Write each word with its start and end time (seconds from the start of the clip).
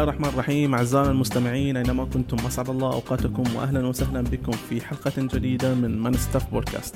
الله 0.00 0.12
الرحمن 0.12 0.28
الرحيم. 0.28 0.74
أعزائنا 0.74 1.10
المستمعين 1.10 1.76
أينما 1.76 2.04
كنتم 2.04 2.36
أسعد 2.46 2.70
الله 2.70 2.92
أوقاتكم 2.92 3.44
وأهلا 3.56 3.86
وسهلا 3.86 4.20
بكم 4.20 4.52
في 4.52 4.80
حلقة 4.80 5.12
جديدة 5.16 5.74
من 5.74 6.02
من 6.02 6.12
ستاف 6.12 6.50
بودكاست. 6.52 6.94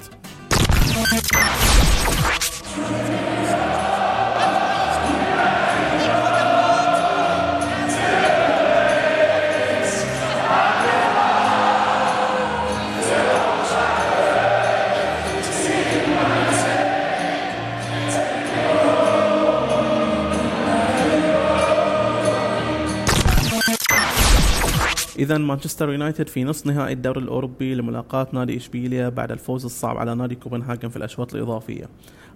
إذا 25.24 25.38
مانشستر 25.38 25.90
يونايتد 25.90 26.28
في 26.28 26.44
نصف 26.44 26.66
نهائي 26.66 26.92
الدوري 26.92 27.20
الأوروبي 27.20 27.74
لملاقاة 27.74 28.26
نادي 28.32 28.56
إشبيليا 28.56 29.08
بعد 29.08 29.32
الفوز 29.32 29.64
الصعب 29.64 29.96
على 29.96 30.14
نادي 30.14 30.34
كوبنهاجن 30.34 30.88
في 30.88 30.96
الأشواط 30.96 31.34
الإضافية. 31.34 31.88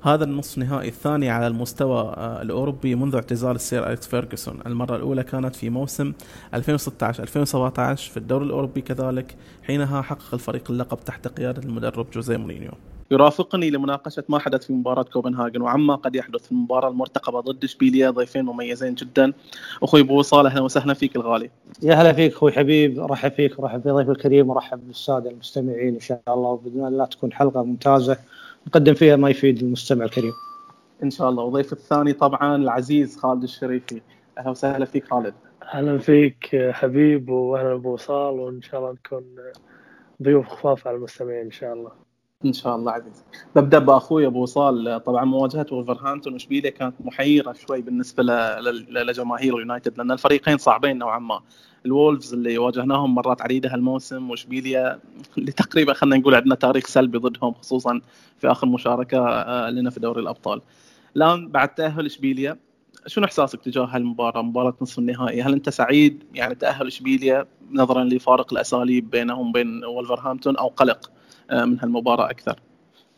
هذا 0.03 0.25
النصف 0.25 0.59
نهائي 0.59 0.89
الثاني 0.89 1.31
على 1.31 1.47
المستوى 1.47 2.01
آه، 2.01 2.43
الأوروبي 2.43 2.95
منذ 2.95 3.15
اعتزال 3.15 3.57
السير 3.57 3.87
أليكس 3.87 4.07
فيرغسون، 4.07 4.61
المرة 4.67 4.97
الأولى 4.97 5.23
كانت 5.23 5.57
في 5.57 5.71
موسم 5.71 6.13
2016 6.55 7.23
2017 7.23 8.11
في 8.11 8.17
الدوري 8.17 8.45
الأوروبي 8.45 8.81
كذلك 8.81 9.37
حينها 9.63 10.03
حقق 10.03 10.35
الفريق 10.35 10.71
اللقب 10.71 11.01
تحت 11.05 11.29
قيادة 11.29 11.63
المدرب 11.63 12.11
جوزيه 12.11 12.37
مورينيو. 12.37 12.73
يرافقني 13.11 13.71
لمناقشة 13.71 14.25
ما 14.29 14.39
حدث 14.39 14.67
في 14.67 14.73
مباراة 14.73 15.03
كوبنهاجن 15.03 15.63
وعما 15.63 15.95
قد 15.95 16.17
يحدث 16.17 16.45
في 16.45 16.53
المباراة 16.53 16.89
المرتقبة 16.89 17.41
ضد 17.41 17.65
اشبيليا 17.65 18.11
ضيفين 18.11 18.45
مميزين 18.45 18.95
جدا 18.95 19.33
أخوي 19.83 20.01
ابو 20.01 20.23
صالح 20.23 20.53
أهلا 20.53 20.63
وسهلا 20.63 20.95
فيك 20.95 21.17
الغالي. 21.17 21.51
يا 21.83 21.95
هلا 21.95 22.13
فيك 22.13 22.33
أخوي 22.33 22.53
حبيب 22.53 23.01
رحب 23.01 23.31
فيك 23.31 23.59
ورحب 23.59 23.83
بضيف 23.83 24.11
الكريم 24.11 24.51
ورحب 24.51 24.87
بالساده 24.87 25.31
المستمعين 25.31 25.95
إن 25.95 26.01
شاء 26.01 26.21
الله 26.29 26.49
وبإذن 26.49 26.87
الله 26.87 27.05
تكون 27.05 27.33
حلقة 27.33 27.63
ممتازة 27.63 28.19
نقدم 28.67 28.95
فيها 28.95 29.17
ما 29.17 29.31
يفيد 29.31 29.63
المستمع 29.63 30.05
الكريم. 30.05 30.33
إن 31.03 31.11
شاء 31.11 31.29
الله 31.29 31.43
وضيف 31.43 31.73
الثاني 31.73 32.13
طبعا 32.13 32.57
العزيز 32.57 33.17
خالد 33.17 33.43
الشريفي 33.43 34.01
أهلا 34.39 34.51
وسهلا 34.51 34.85
فيك 34.85 35.05
خالد. 35.05 35.35
أهلا 35.75 35.99
فيك 35.99 36.71
حبيب 36.71 37.29
واهلا 37.29 37.73
ابو 37.75 37.93
وصال 37.93 38.35
وإن 38.35 38.63
شاء 38.63 38.81
الله 38.81 38.93
نكون 38.93 39.25
ضيوف 40.23 40.49
خفاف 40.49 40.87
على 40.87 40.97
المستمعين 40.97 41.45
إن 41.45 41.51
شاء 41.51 41.73
الله. 41.73 42.08
إن 42.45 42.53
شاء 42.53 42.77
الله 42.77 42.93
عزيز 42.93 43.25
ببدأ 43.57 43.79
بأخوي 43.79 44.27
أبو 44.27 44.43
وصال 44.43 45.03
طبعا 45.07 45.25
مواجهة 45.25 45.67
ولفرهامبتون 45.73 46.33
واشبيليا 46.33 46.71
كانت 46.71 46.95
محيرة 47.01 47.53
شوي 47.53 47.81
بالنسبة 47.81 48.23
لجماهير 48.91 49.55
اليونايتد 49.55 49.99
لأن 49.99 50.11
الفريقين 50.11 50.59
صعبين 50.59 50.99
نوعا 50.99 51.19
ما. 51.19 51.41
الولفز 51.87 52.35
اللي 52.35 52.59
واجهناهم 52.59 53.15
مرات 53.15 53.43
عديده 53.43 53.75
هالموسم 53.75 54.31
واشبيليا 54.31 55.01
اللي 55.39 55.53
تقريبا 55.53 55.93
خلينا 55.93 56.17
نقول 56.17 56.35
عندنا 56.35 56.55
تاريخ 56.55 56.87
سلبي 56.87 57.19
ضدهم 57.19 57.53
خصوصا 57.53 58.01
في 58.39 58.51
آخر 58.51 58.67
مشاركة 58.67 59.29
آه، 59.29 59.71
لنا 59.71 59.91
في 59.91 60.01
دوري 60.01 60.21
الأبطال. 60.21 60.61
الآن 61.17 61.49
بعد 61.49 61.75
تأهل 61.75 62.07
اشبيليا 62.07 62.57
شنو 63.07 63.25
إحساسك 63.25 63.61
تجاه 63.63 63.85
هالمباراة؟ 63.85 64.43
مباراة 64.43 64.75
نصف 64.81 64.99
النهائي. 64.99 65.43
هل 65.43 65.53
أنت 65.53 65.69
سعيد 65.69 66.25
يعني 66.35 66.55
تاهل 66.55 66.87
اشبيليا 66.87 67.47
نظرا 67.71 68.05
لفارق 68.05 68.53
الأساليب 68.53 69.11
بينهم 69.11 69.49
وبين 69.49 69.85
ولفرهامبتون 69.85 70.57
أو 70.57 70.69
قلق؟ 70.69 71.18
من 71.53 71.81
هالمباراة 71.81 72.31
أكثر. 72.31 72.59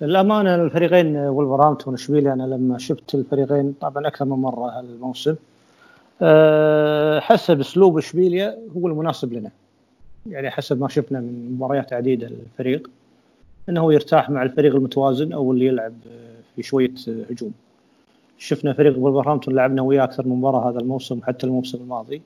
للأمانة 0.00 0.54
الفريقين 0.54 1.16
ولفرهامبتون 1.16 1.92
واشبيليا 1.92 2.32
أنا 2.32 2.42
لما 2.42 2.78
شفت 2.78 3.14
الفريقين 3.14 3.74
طبعا 3.80 4.06
أكثر 4.06 4.24
من 4.24 4.36
مرة 4.36 4.78
هالموسم. 4.78 5.34
آه، 6.22 7.20
حسب 7.20 7.60
أسلوب 7.60 7.98
اشبيليا 7.98 8.58
هو 8.76 8.88
المناسب 8.88 9.32
لنا. 9.32 9.50
يعني 10.26 10.50
حسب 10.50 10.80
ما 10.80 10.88
شفنا 10.88 11.20
من 11.20 11.52
مباريات 11.52 11.92
عديدة 11.92 12.28
للفريق 12.28 12.91
إنه 13.68 13.92
يرتاح 13.92 14.30
مع 14.30 14.42
الفريق 14.42 14.74
المتوازن 14.74 15.32
أو 15.32 15.52
اللي 15.52 15.66
يلعب 15.66 15.92
في 16.56 16.62
شوية 16.62 16.91
هجوم. 17.30 17.52
شفنا 18.38 18.72
فريق 18.72 18.98
ولفرهامبتون 18.98 19.54
لعبنا 19.54 19.82
وياه 19.82 20.04
أكثر 20.04 20.26
من 20.26 20.36
مباراة 20.36 20.70
هذا 20.70 20.78
الموسم 20.78 21.20
حتى 21.22 21.47
الموسم 21.47 21.78
الماضي. 21.78 22.22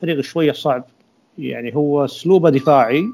فريق 0.00 0.20
شوية 0.20 0.52
صعب. 0.52 0.84
يعني 1.38 1.76
هو 1.76 2.04
أسلوبه 2.04 2.50
دفاعي 2.50 3.04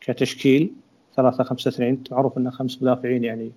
كتشكيل 0.00 0.70
ثلاثة 1.18 1.44
خمسة 1.44 1.68
اثنين 1.68 2.02
معروف 2.10 2.38
انه 2.38 2.50
خمس 2.50 2.82
مدافعين 2.82 3.24
يعني 3.24 3.50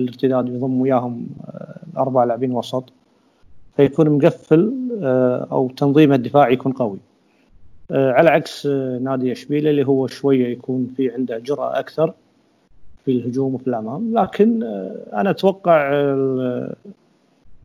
الارتداد 0.00 0.48
يضم 0.48 0.80
وياهم 0.80 1.26
آه، 1.44 2.00
أربع 2.00 2.24
لاعبين 2.24 2.52
وسط. 2.52 2.92
فيكون 3.76 4.10
مقفل 4.10 4.74
آه، 5.02 5.48
أو 5.52 5.68
تنظيمه 5.68 6.14
الدفاعي 6.14 6.52
يكون 6.52 6.72
قوي. 6.72 6.98
آه، 7.90 8.12
على 8.12 8.30
عكس 8.30 8.66
نادي 9.00 9.32
إشبيلية 9.32 9.70
اللي 9.70 9.86
هو 9.86 10.06
شوية 10.06 10.46
يكون 10.48 10.94
في 10.96 11.10
عنده 11.10 11.38
جرأة 11.38 11.78
أكثر 11.78 12.14
في 13.04 13.10
الهجوم 13.10 13.54
وفي 13.54 13.66
الأمام. 13.66 14.18
لكن 14.18 14.62
أنا 15.12 15.30
أتوقع 15.30 15.90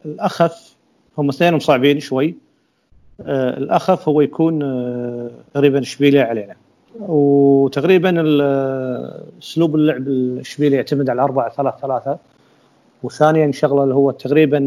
الأخف 0.06 0.76
هم 1.18 1.30
اثنينهم 1.30 1.60
صعبين 1.60 2.00
شوي. 2.00 2.36
الأخف 3.30 4.10
هو 4.10 4.22
يكون 4.22 4.60
تقريبا 5.54 5.80
إشبيلية 5.80 6.22
علينا. 6.22 6.56
وتقريبا 7.00 8.10
أسلوب 9.42 9.76
اللعب 9.76 10.08
الأشبيلي 10.08 10.76
يعتمد 10.76 11.10
على 11.10 11.22
4 11.22 11.50
3 11.50 11.78
3 11.82 12.18
وثانيا 13.04 13.52
شغلة 13.52 13.84
اللي 13.84 13.96
هو 13.96 14.12
تقريبا 14.12 14.58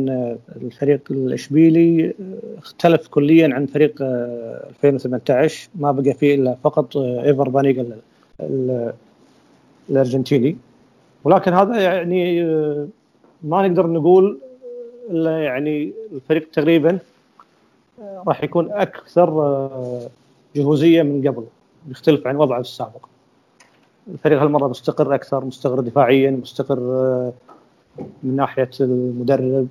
الفريق 0.57 1.01
الأشبيلي 1.11 2.15
اختلف 2.59 3.09
كليا 3.09 3.55
عن 3.55 3.67
فريق 3.67 3.95
2018 4.03 5.69
ما 5.75 5.93
بقى 5.93 6.15
فيه 6.15 6.35
إلا 6.35 6.57
فقط 6.65 6.97
إيفر 6.97 7.49
بانيجا 7.49 7.87
الأرجنتيني. 9.91 10.57
ولكن 11.25 11.53
هذا 11.53 11.81
يعني 11.81 12.43
ما 13.43 13.69
نقدر 13.69 13.87
نقول 13.87 14.39
إلا 15.11 15.39
يعني 15.39 15.93
الفريق 16.13 16.51
تقريبا 16.53 16.99
راح 18.27 18.45
يكون 18.45 18.73
أكثر 18.73 19.69
جهوزية 20.57 21.03
من 21.03 21.29
قبل. 21.29 21.45
يختلف 21.89 22.27
عن 22.27 22.37
وضعه 22.37 22.61
السابق. 22.61 23.07
الفريق 24.09 24.43
هالمرة 24.43 24.69
مستقر 24.69 25.15
أكثر 25.15 25.45
مستقر 25.45 25.81
دفاعيا 25.81 26.31
مستقر 26.31 26.79
آه، 26.79 27.33
من 28.23 28.37
ناحية 28.37 28.71
المدرب 28.81 29.69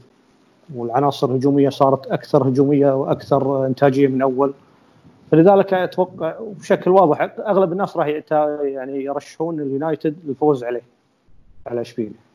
والعناصر 0.76 1.30
الهجومية 1.30 1.70
صارت 1.70 2.08
أكثر 2.08 2.48
هجومية 2.48 2.96
وأكثر 2.96 3.66
إنتاجية 3.66 4.08
من 4.08 4.22
أول. 4.22 4.54
فلذلك 5.32 5.74
أتوقع 5.74 6.36
بشكل 6.60 6.92
واضح 6.92 7.22
أغلب 7.40 7.72
الناس 7.72 7.98
راح 7.98 8.08
يعني 8.62 9.04
يرشحون 9.04 9.60
اليونايتد 9.60 10.16
للفوز 10.26 10.64
عليه 10.64 10.82
على 11.68 11.82
اشبيليه 11.82 12.29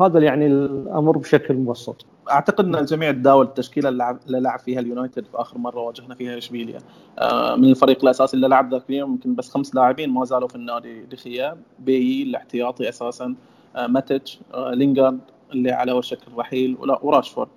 هذا 0.00 0.18
يعني 0.20 0.46
الأمر 0.46 1.18
بشكل 1.18 1.54
مبسط. 1.54 2.06
أعتقد 2.30 2.64
إن 2.64 2.74
الجميع 2.74 3.10
تداول 3.12 3.46
التشكيلة 3.46 3.88
اللي 3.88 4.40
لعب 4.40 4.58
فيها 4.58 4.80
اليونايتد 4.80 5.24
في 5.24 5.40
آخر 5.40 5.58
مرة 5.58 5.80
واجهنا 5.80 6.14
فيها 6.14 6.38
إشبيليا. 6.38 6.78
آه، 7.18 7.56
من 7.56 7.70
الفريق 7.70 8.04
الأساسي 8.04 8.36
اللي 8.36 8.48
لعب 8.48 8.74
ذاك 8.74 8.82
اليوم 8.90 9.10
يمكن 9.10 9.34
بس 9.34 9.50
خمس 9.50 9.74
لاعبين 9.74 10.10
ما 10.10 10.24
زالوا 10.24 10.48
في 10.48 10.54
النادي. 10.54 11.04
دخيا 11.04 11.56
بيي 11.78 12.22
الاحتياطي 12.22 12.88
أساسا 12.88 13.34
آه، 13.76 13.86
ماتش 13.86 14.40
آه، 14.54 14.70
لينجارد 14.70 15.20
اللي 15.52 15.70
على 15.70 15.92
وشك 15.92 16.18
الرحيل 16.28 16.76
وراشفورد. 17.02 17.48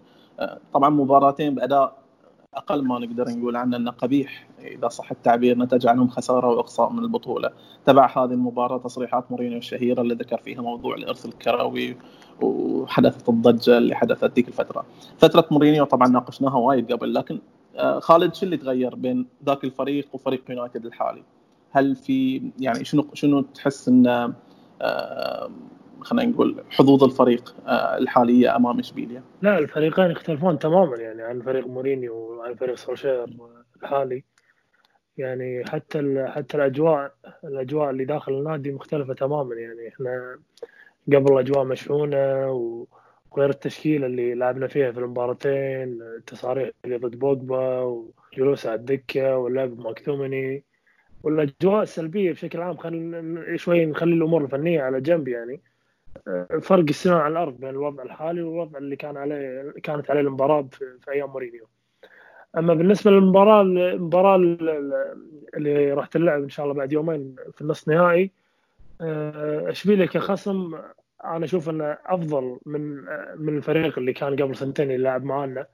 طبعا 0.74 0.90
مباراتين 0.90 1.56
بأداء 1.56 1.99
أقل 2.54 2.84
ما 2.88 3.00
نقدر 3.00 3.30
نقول 3.30 3.56
عنه 3.56 3.78
إنه 3.78 3.92
قبيح. 3.92 4.48
إذا 4.60 4.88
صح 4.88 5.12
التعبير 5.12 5.58
نتج 5.58 5.88
عنهم 5.88 6.08
خسارة 6.08 6.48
وإقصاء 6.48 6.90
من 6.90 7.04
البطولة. 7.04 7.50
تبع 7.86 8.06
هذه 8.18 8.32
المباراة 8.32 8.78
تصريحات 8.78 9.32
مورينيو 9.32 9.58
الشهيرة 9.58 10.02
اللي 10.02 10.14
ذكر 10.14 10.38
فيها 10.38 10.62
موضوع 10.62 10.96
الإرث 10.96 11.26
الكروي 11.26 11.98
وحدثت 12.42 13.30
الضجة 13.30 13.78
اللي 13.78 13.96
حدثت 13.96 14.36
ذيك 14.36 14.48
الفترة. 14.48 14.86
فترة 15.18 15.48
مورينيو 15.52 15.86
طبعا 15.86 16.08
ناقشناها 16.08 16.58
وايد 16.58 16.92
قبل 16.92 17.14
لكن 17.14 17.40
آه، 17.76 18.00
خالد 18.00 18.36
شو 18.36 18.46
اللي 18.46 18.58
تغير 18.58 18.96
بين 18.96 19.26
ذاك 19.46 19.64
الفريق 19.64 20.08
وفريق 20.14 20.44
يونايتد 20.50 20.86
الحالي؟ 20.86 21.24
هل 21.72 21.96
في 21.96 22.42
يعني 22.60 22.86
شنو 22.86 23.08
شنو 23.14 23.42
تحس 23.42 23.88
ان 23.88 24.34
آه، 24.82 25.52
خلينا 26.02 26.32
نقول 26.32 26.64
حظوظ 26.70 27.04
الفريق 27.04 27.56
آه، 27.68 27.98
الحالية 27.98 28.56
أمام 28.56 28.80
إشبيليا؟ 28.80 29.24
لا 29.42 29.58
الفريقين 29.58 30.12
يختلفون 30.12 30.60
تماما 30.60 30.98
يعني 30.98 31.22
عن 31.22 31.42
فريق 31.42 31.68
مورينيو 31.68 32.16
وعن 32.16 32.56
فريق 32.56 32.76
سولشير 32.76 33.26
الحالي. 33.84 34.24
يعني 35.18 35.64
حتى 35.66 36.26
حتى 36.28 36.58
الأجواء 36.58 37.14
الأجواء 37.44 37.90
اللي 37.90 38.06
داخل 38.06 38.34
النادي 38.34 38.72
مختلفة 38.72 39.14
تماما. 39.14 39.56
يعني 39.56 39.88
إحنا 39.88 40.40
قبل 41.08 41.34
الأجواء 41.34 41.64
مشحونة 41.66 42.52
وغير 43.32 43.50
التشكيلة 43.50 44.06
اللي 44.06 44.36
لعبنا 44.36 44.68
فيها 44.68 44.92
في 44.92 45.00
المباراتين 45.00 46.02
التصاريح 46.02 46.70
اللي 46.86 46.98
ضد 46.98 47.20
بوجبا 47.20 47.80
وجلوس 47.80 48.66
على 48.66 48.76
الدكة 48.76 49.38
واللعب 49.38 49.80
ماكتومني 49.80 50.64
والأجواء 51.24 51.84
السلبية 51.84 52.32
بشكل 52.32 52.62
عام 52.62 52.78
خل 52.78 53.54
شوي 53.56 53.86
نخلي 53.86 54.14
الأمور 54.14 54.44
الفنية 54.44 54.82
على 54.82 55.02
جنب 55.02 55.28
يعني. 55.28 55.62
فرق 56.62 56.86
السماء 56.90 57.18
على 57.18 57.32
الأرض 57.32 57.60
بين 57.60 57.70
الوضع 57.70 58.04
الحالي 58.04 58.42
والوضع 58.42 58.78
اللي 58.78 58.96
كان 58.96 59.18
عليه 59.18 59.74
كانت 59.84 60.12
عليه 60.12 60.22
المباراة 60.22 60.68
في, 60.72 61.12
أيام 61.12 61.30
مورينيو. 61.30 61.68
أما 62.58 62.74
بالنسبة 62.74 63.12
للمباراة 63.12 63.62
المباراة 63.62 64.36
اللي 65.56 65.94
راح 65.94 66.08
تلعب 66.08 66.44
إن 66.44 66.50
شاء 66.50 66.66
الله 66.66 66.76
بعد 66.76 66.94
يومين 66.94 67.36
في 67.54 67.62
النص 67.62 67.88
نهائي 67.88 68.32
آه، 69.02 69.70
اشبيليه 69.72 70.06
كخصم 70.06 70.76
أنا 71.26 71.46
أشوف 71.46 71.70
إنه 71.70 71.98
أفضل 72.06 72.60
من 72.66 72.82
من 73.36 73.58
الفريق 73.58 73.98
اللي 73.98 74.14
كان 74.14 74.36
قبل 74.36 74.56
سنتين 74.56 74.92
اللي 74.92 75.04
لعب 75.04 75.24
معانا. 75.24 75.68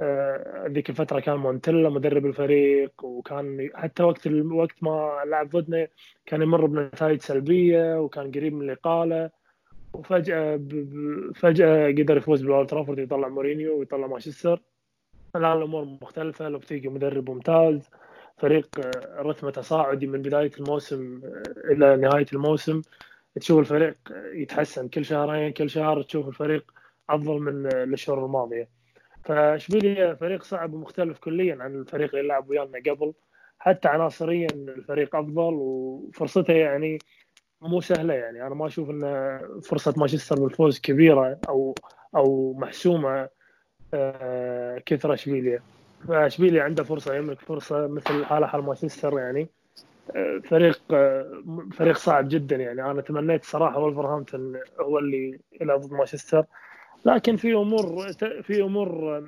آه، 0.00 0.66
ذيك 0.68 0.90
الفترة 0.90 1.20
كان 1.20 1.36
مونتيلا 1.36 1.88
مدرب 1.88 2.26
الفريق 2.26 3.04
وكان 3.04 3.70
حتى 3.74 4.02
وقت 4.02 4.26
وقت 4.52 4.82
ما 4.82 5.22
لعب 5.26 5.48
ضدنا 5.50 5.88
كان 6.26 6.42
يمر 6.42 6.66
بنتائج 6.66 7.20
سلبية 7.20 8.00
وكان 8.00 8.30
قريب 8.30 8.54
من 8.54 8.62
الاقاله 8.62 9.30
وفجأة 9.98 10.60
فجأة 11.34 11.88
قدر 11.88 12.16
يفوز 12.16 12.42
بالأولد 12.42 12.68
ترافورد 12.68 12.98
يطلع 12.98 13.28
مورينيو 13.28 13.78
ويطلع 13.78 14.06
مانشستر. 14.06 14.62
الآن 15.36 15.58
الأمور 15.58 15.84
مختلفة 15.84 16.48
لوبتيجي 16.48 16.88
مدرب 16.88 17.30
ممتاز 17.30 17.90
فريق 18.38 18.68
آه، 18.80 19.22
رتمه 19.22 19.50
تصاعدي 19.50 20.06
من 20.06 20.22
بداية 20.22 20.50
الموسم 20.60 21.20
آه، 21.24 21.72
إلى 21.72 21.96
نهاية 21.96 22.26
الموسم. 22.32 22.82
تشوف 23.40 23.58
الفريق 23.58 23.96
يتحسن 24.32 24.88
كل 24.88 25.04
شهرين 25.04 25.52
كل 25.52 25.70
شهر 25.70 26.02
تشوف 26.02 26.28
الفريق 26.28 26.72
أفضل 27.10 27.38
من 27.40 27.66
الشهور 27.66 28.24
الماضيه 28.24 28.68
فاشبيليا 29.24 30.14
فريق 30.14 30.42
صعب 30.42 30.72
ومختلف 30.74 31.18
كليا 31.18 31.56
عن 31.60 31.74
الفريق 31.74 32.14
اللي 32.14 32.28
لعب 32.28 32.50
ويانا 32.50 32.78
قبل. 32.86 33.12
حتى 33.58 33.88
عناصريا 33.88 34.48
الفريق 34.54 35.16
أفضل 35.16 35.54
وفرصته 35.54 36.52
يعني 36.52 36.98
مو 37.60 37.80
سهلة 37.80 38.14
يعني. 38.14 38.46
أنا 38.46 38.54
ما 38.54 38.66
أشوف 38.66 38.90
إن 38.90 39.40
فرصة 39.62 39.94
مانشستر 39.96 40.40
بالفوز 40.40 40.80
كبيرة 40.80 41.38
أو 41.48 41.74
أو 42.16 42.54
محسومة 42.58 43.28
آه، 43.94 44.78
كثر 44.86 45.14
اشبيليا 45.14 45.60
فاشبيليا 46.08 46.62
عنده 46.62 46.84
فرصة 46.84 47.14
يملك 47.14 47.40
فرصة 47.40 47.86
مثل 47.86 48.24
حاله 48.24 48.46
حال 48.46 48.62
مانشستر 48.62 49.18
يعني. 49.18 49.48
آه، 50.16 50.40
فريق 50.44 50.80
آه، 50.90 51.42
فريق 51.72 51.96
صعب 51.96 52.28
جدا 52.28 52.56
يعني. 52.56 52.90
أنا 52.90 53.02
تمنيت 53.02 53.44
صراحة 53.44 53.78
ولفرهامبتون 53.78 54.60
هو 54.80 54.98
اللي 54.98 55.40
يلعب 55.60 55.80
ضد 55.80 55.92
مانشستر. 55.92 56.44
لكن 57.04 57.36
في 57.36 57.54
أمور 57.54 58.12
في 58.42 58.62
أمور 58.62 59.22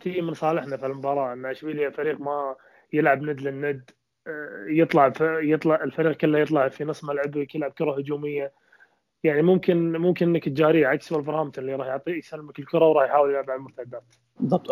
تجي 0.00 0.20
من 0.20 0.34
صالحنا 0.34 0.76
في 0.76 0.86
المباراة. 0.86 1.32
إن 1.32 1.46
اشبيليا 1.46 1.90
فريق 1.90 2.20
ما 2.20 2.56
يلعب 2.92 3.22
ند 3.22 3.40
للند. 3.40 3.90
يطلع 4.68 5.12
يطلع 5.20 5.84
الفريق 5.84 6.16
كله 6.16 6.38
يطلع 6.38 6.68
في 6.68 6.84
نص 6.84 7.04
ملعبك 7.04 7.54
يلعب 7.54 7.70
كرة 7.70 7.98
هجومية. 7.98 8.52
يعني 9.24 9.42
ممكن 9.42 9.92
ممكن 9.92 10.28
إنك 10.28 10.44
تجاريه 10.44 10.86
عكس 10.86 11.12
ولفرهامبتون 11.12 11.64
اللي 11.64 11.76
راح 11.76 11.86
يعطي 11.86 12.10
يسلمك 12.10 12.58
الكرة 12.58 12.88
وراح 12.88 13.04
يحاول 13.04 13.30
يلعب 13.30 13.50
على 13.50 13.58
المرتدات. 13.58 14.02
بالضبط. 14.40 14.70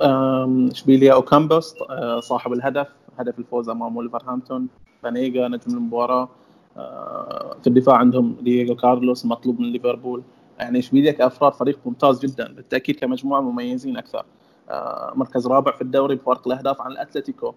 اشبيليا 0.73 1.13
أوكامبوس 1.13 1.75
آه، 1.91 2.21
صاحب 2.21 2.53
الهدف. 2.53 2.89
هدف 3.19 3.39
الفوز 3.39 3.69
أمام 3.69 3.97
ولفرهامبتون 3.97 4.69
بانيجا 5.03 5.49
نجم 5.49 5.77
المباراة. 5.77 6.29
آه، 6.77 7.57
في 7.61 7.67
الدفاع 7.67 7.97
عندهم 7.97 8.37
دييغو 8.41 8.77
كارلوس 8.77 9.27
مطلوب 9.27 9.61
من 9.61 9.73
ليفربول. 9.73 10.23
يعني 10.59 10.79
اشبيليا 10.79 11.13
كافراد 11.13 11.53
فريق 11.53 11.79
ممتاز 11.87 12.27
جدا. 12.27 12.53
بالتأكيد 12.53 12.99
كمجموعة 12.99 13.41
مميزين 13.41 13.97
أكثر. 13.97 14.25
آه، 14.71 15.13
مركز 15.17 15.47
رابع 15.47 15.73
في 15.73 15.83
الدوري 15.83 16.15
بفارق 16.15 16.49
الأهداف 16.49 16.81
عن 16.81 16.93
الأتلتيكو. 16.93 17.55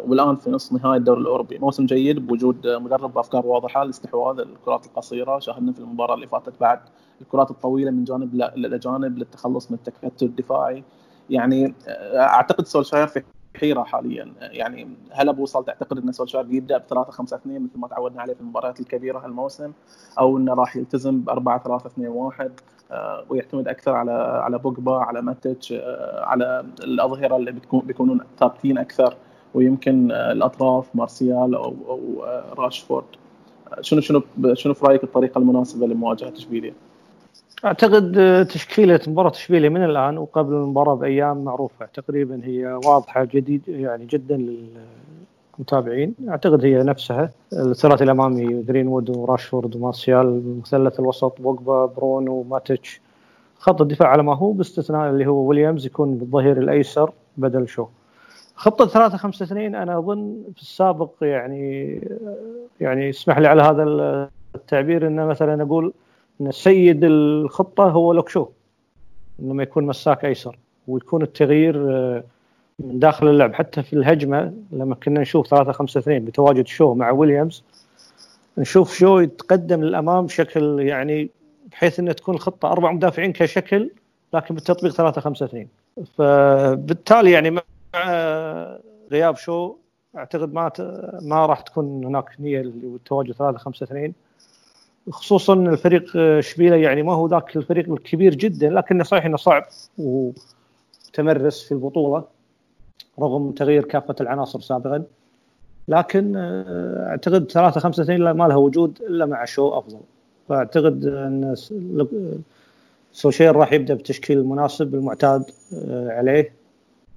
والآن 0.00 0.36
في 0.36 0.50
نصف 0.50 0.72
نهائي 0.72 0.98
الدوري 0.98 1.20
الأوروبي. 1.20 1.58
موسم 1.58 1.86
جيد 1.86 2.26
بوجود 2.26 2.66
مدرب 2.66 3.14
بأفكار 3.14 3.46
واضحة 3.46 3.84
لاستحواذ 3.84 4.38
الكرات 4.38 4.86
القصيرة. 4.86 5.38
شاهدنا 5.38 5.72
في 5.72 5.78
المباراة 5.78 6.14
اللي 6.14 6.26
فاتت 6.26 6.60
بعد 6.60 6.80
الكرات 7.20 7.50
الطويلة 7.50 7.90
من 7.90 8.04
جانب 8.04 8.34
الاجانب 8.34 9.18
للتخلص 9.18 9.70
من 9.70 9.78
التكتل 9.78 10.26
الدفاعي. 10.26 10.84
يعني 11.30 11.74
آه، 11.88 12.18
أعتقد 12.18 12.66
سولشاير 12.66 13.06
في 13.06 13.22
حيرة 13.60 13.82
حاليا. 13.82 14.32
يعني 14.40 14.88
هل 15.12 15.28
أبو 15.28 15.42
وصل 15.42 15.64
تعتقد 15.64 15.98
أن 15.98 16.12
سولشار 16.12 16.42
بيبدا 16.42 16.78
ب 16.78 16.82
3 16.90 17.12
5 17.12 17.36
2 17.36 17.62
مثل 17.62 17.78
ما 17.78 17.88
تعودنا 17.88 18.22
عليه 18.22 18.34
في 18.34 18.40
المباريات 18.40 18.80
الكبيرة 18.80 19.18
هالموسم 19.18 19.72
أو 20.18 20.38
أنه 20.38 20.54
راح 20.54 20.76
يلتزم 20.76 21.20
ب 21.20 21.30
4 21.30 21.62
3 21.62 21.86
2 21.86 22.08
1 22.08 22.52
ويعتمد 23.28 23.68
أكثر 23.68 23.94
على 23.94 24.12
على 24.12 24.58
بوجبا 24.58 24.98
على 24.98 25.22
ماتش 25.22 25.72
آه، 25.72 26.24
على 26.24 26.66
الأظهرة 26.84 27.36
اللي 27.36 27.52
بتكون 27.52 27.80
بيكونون 27.80 28.20
ثابتين 28.38 28.78
أكثر؟ 28.78 29.16
ويمكن 29.56 30.12
آه، 30.12 30.32
الأطراف 30.32 30.86
مارسيال 30.94 31.54
أو 31.54 31.74
أو 31.88 32.24
آه، 32.24 32.44
راشفورد. 32.58 33.04
شنو 33.80 34.00
شنو 34.00 34.22
شنو 34.54 34.74
في 34.74 34.86
رأيك 34.86 35.04
الطريقة 35.04 35.38
المناسبة 35.38 35.86
لمواجهة 35.86 36.32
اشبيليا؟ 36.36 36.72
أعتقد 37.64 38.46
تشكيلة 38.50 39.00
مباراة 39.06 39.30
اشبيليه 39.30 39.68
من 39.68 39.84
الآن 39.84 40.18
وقبل 40.18 40.54
المباراة 40.54 40.94
بأيام 40.94 41.44
معروفة. 41.44 41.86
تقريبا 41.94 42.40
هي 42.44 42.80
واضحة 42.84 43.24
جديد 43.24 43.62
يعني 43.68 44.06
جدا 44.06 44.46
للمتابعين. 45.58 46.14
أعتقد 46.28 46.64
هي 46.64 46.82
نفسها. 46.82 47.30
الثلاثي 47.52 48.04
الأمامي 48.04 48.62
جرين 48.62 48.88
وود 48.88 49.10
وراشفورد 49.10 49.76
ومارسيال 49.76 50.58
مثلث 50.60 51.00
الوسط 51.00 51.40
بوجبا 51.40 51.86
برونو 51.86 52.42
ماتيتش 52.42 53.00
خط 53.58 53.80
الدفاع 53.80 54.08
على 54.08 54.22
ما 54.22 54.36
هو 54.36 54.52
باستثناء 54.52 55.10
اللي 55.10 55.26
هو 55.26 55.48
ويليامز 55.48 55.86
يكون 55.86 56.14
بالظهير 56.14 56.58
الأيسر 56.58 57.12
بدل 57.36 57.68
شو. 57.68 57.86
خطة 58.56 58.86
3 58.86 59.16
5 59.16 59.44
2 59.44 59.74
أنا 59.74 59.98
أظن 59.98 60.42
في 60.54 60.62
السابق 60.62 61.10
يعني 61.22 62.00
يعني 62.80 63.10
اسمح 63.10 63.38
لي 63.38 63.48
على 63.48 63.62
هذا 63.62 63.84
التعبير 64.54 65.06
إنه 65.06 65.26
مثلا 65.26 65.62
أقول 65.62 65.92
إن 66.40 66.52
سيد 66.52 67.04
الخطة 67.04 67.84
هو 67.90 68.12
لوكشو 68.12 68.46
انه 69.40 69.62
يكون 69.62 69.86
مساك 69.86 70.24
أيسر 70.24 70.58
ويكون 70.88 71.22
التغيير 71.22 71.90
آه، 71.90 72.24
من 72.78 72.98
داخل 72.98 73.28
اللعب. 73.28 73.54
حتى 73.54 73.82
في 73.82 73.92
الهجمة 73.92 74.52
لما 74.72 74.94
كنا 74.94 75.20
نشوف 75.20 75.46
3 75.46 75.72
5 75.72 76.00
2 76.00 76.24
بتواجد 76.24 76.66
شو 76.66 76.94
مع 76.94 77.10
ويليامز 77.10 77.64
نشوف 78.58 78.94
شو 78.94 79.18
يتقدم 79.18 79.82
للأمام 79.82 80.26
بشكل 80.26 80.80
يعني 80.80 81.30
بحيث 81.70 82.00
انه 82.00 82.12
تكون 82.12 82.34
الخطة 82.34 82.72
أربع 82.72 82.92
مدافعين 82.92 83.32
كشكل 83.32 83.90
لكن 84.34 84.54
بالتطبيق 84.54 84.92
3 84.92 85.20
5 85.20 85.46
2 85.46 85.68
فبالتالي 86.18 87.30
يعني 87.30 87.60
غياب 89.12 89.36
شو 89.36 89.76
أعتقد 90.16 90.52
ما 90.52 90.72
ما 91.22 91.46
راح 91.46 91.60
تكون 91.60 92.04
هناك 92.04 92.24
نية 92.40 92.62
للتواجد 92.62 93.32
3 93.32 93.58
5 93.58 93.84
2 93.84 94.12
خصوصا 95.10 95.54
الفريق 95.54 96.04
شبيلة 96.40 96.76
يعني 96.76 97.02
ما 97.02 97.12
هو 97.12 97.28
ذاك 97.28 97.56
الفريق 97.56 97.92
الكبير 97.92 98.34
جدا 98.34 98.70
لكنه 98.70 99.04
صحيح 99.04 99.24
إنه 99.24 99.36
صعب 99.36 99.66
وتمرس 99.98 101.62
في 101.62 101.72
البطولة 101.72 102.24
رغم 103.20 103.50
تغيير 103.50 103.84
كافة 103.84 104.14
العناصر 104.20 104.60
سابقا. 104.60 105.04
لكن 105.88 106.36
آه، 106.36 107.08
أعتقد 107.10 107.50
3 107.50 107.80
5 107.80 108.02
2 108.02 108.30
ما 108.30 108.44
لها 108.44 108.56
وجود 108.56 108.98
إلا 109.02 109.26
مع 109.26 109.44
شو 109.44 109.78
أفضل. 109.78 110.00
فأعتقد 110.48 111.06
إن 111.06 111.54
سوشير 113.12 113.56
راح 113.56 113.72
يبدأ 113.72 113.94
بالتشكيل 113.94 114.38
المناسب 114.38 114.94
المعتاد 114.94 115.44
آه، 115.74 116.10
عليه. 116.10 116.52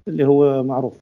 اللي 0.08 0.26
هو 0.26 0.62
معروف 0.62 0.94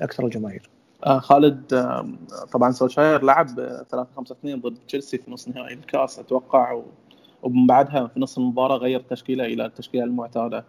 أكثر 0.00 0.24
الجماهير. 0.24 0.70
آه 1.06 1.18
خالد 1.18 1.74
آه 1.74 2.08
طبعا 2.52 2.70
سولشاير 2.70 3.22
لعب 3.24 3.46
3 3.46 4.06
5 4.16 4.32
2 4.32 4.60
ضد 4.60 4.76
تشيلسي 4.88 5.18
في 5.18 5.30
نص 5.30 5.48
نهائي 5.48 5.74
الكاس 5.74 6.18
أتوقع 6.18 6.82
ومن 7.42 7.66
بعدها 7.66 8.06
في 8.06 8.20
نص 8.20 8.38
المباراة 8.38 8.76
غير 8.76 9.00
التشكيله 9.00 9.44
إلى 9.44 9.66
التشكيلة 9.66 10.04
المعتادة. 10.04 10.64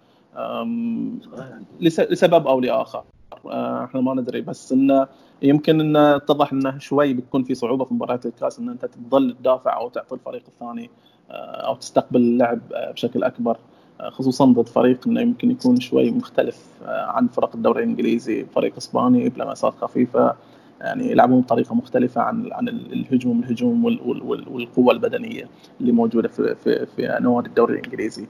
لسبب 1.82 2.48
أو 2.48 2.60
لآخر. 2.60 3.04
آه 3.46 3.84
إحنا 3.86 4.02
ما 4.02 4.14
ندري 4.14 4.42
بس 4.42 4.72
انه 4.72 5.08
يمكن 5.42 5.80
انه 5.82 6.16
اتضح 6.16 6.54
إنه 6.54 6.80
شوي 6.80 7.14
بتكون 7.14 7.44
في 7.44 7.56
صعوبة 7.56 7.86
في 7.86 7.94
مباريات 7.94 8.26
الكاس 8.26 8.60
إن 8.60 8.70
أنت 8.70 8.86
تظل 8.86 9.36
تدافع 9.40 9.78
أو 9.78 9.90
تعطي 9.90 10.16
الفريق 10.16 10.44
الثاني 10.48 10.90
آه 11.32 11.34
أو 11.68 11.76
تستقبل 11.76 12.20
اللعب 12.22 12.60
آه، 12.74 12.92
بشكل 12.92 13.24
أكبر. 13.24 13.58
خصوصا 14.02 14.46
ضد 14.46 14.68
فريق 14.68 15.08
إنه 15.08 15.22
يمكن 15.22 15.52
يكون 15.52 15.80
شوي 15.80 16.12
مختلف 16.12 16.68
آه، 16.86 17.06
عن 17.06 17.28
فرق 17.28 17.56
الدوري 17.56 17.84
الإنجليزي 17.84 18.46
فريق 18.46 18.76
إسباني 18.78 19.30
بلمسات 19.30 19.74
خفيفة 19.74 20.36
يعني 20.82 21.12
يلعبون 21.12 21.42
بطريقة 21.42 21.76
مختلفة 21.76 22.22
عن 22.22 22.50
عن 22.54 22.68
الهجوم 22.68 23.40
الهجوم 23.40 23.86
والقوة 23.86 24.94
البدنية 24.94 25.50
اللي 25.82 25.92
موجودة 25.92 26.28
في 26.28 26.56
في 26.56 26.86
في 26.86 27.18
نوادي 27.22 27.50
الدوري 27.50 27.74
الإنجليزي. 27.74 28.28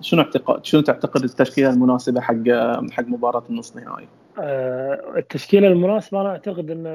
شنو 0.00 0.22
اعتقد 0.22 0.64
شنو 0.64 0.80
تعتقد 0.80 1.24
التشكيلة 1.24 1.70
المناسبة 1.70 2.20
حق 2.20 2.48
حق 2.90 3.04
مباراة 3.08 3.42
النص 3.50 3.76
نهائي؟ 3.76 4.08
آه، 4.38 5.14
التشكيلة 5.16 5.68
المناسبة 5.68 6.20
أنا 6.20 6.28
أعتقد 6.28 6.70
إن 6.70 6.86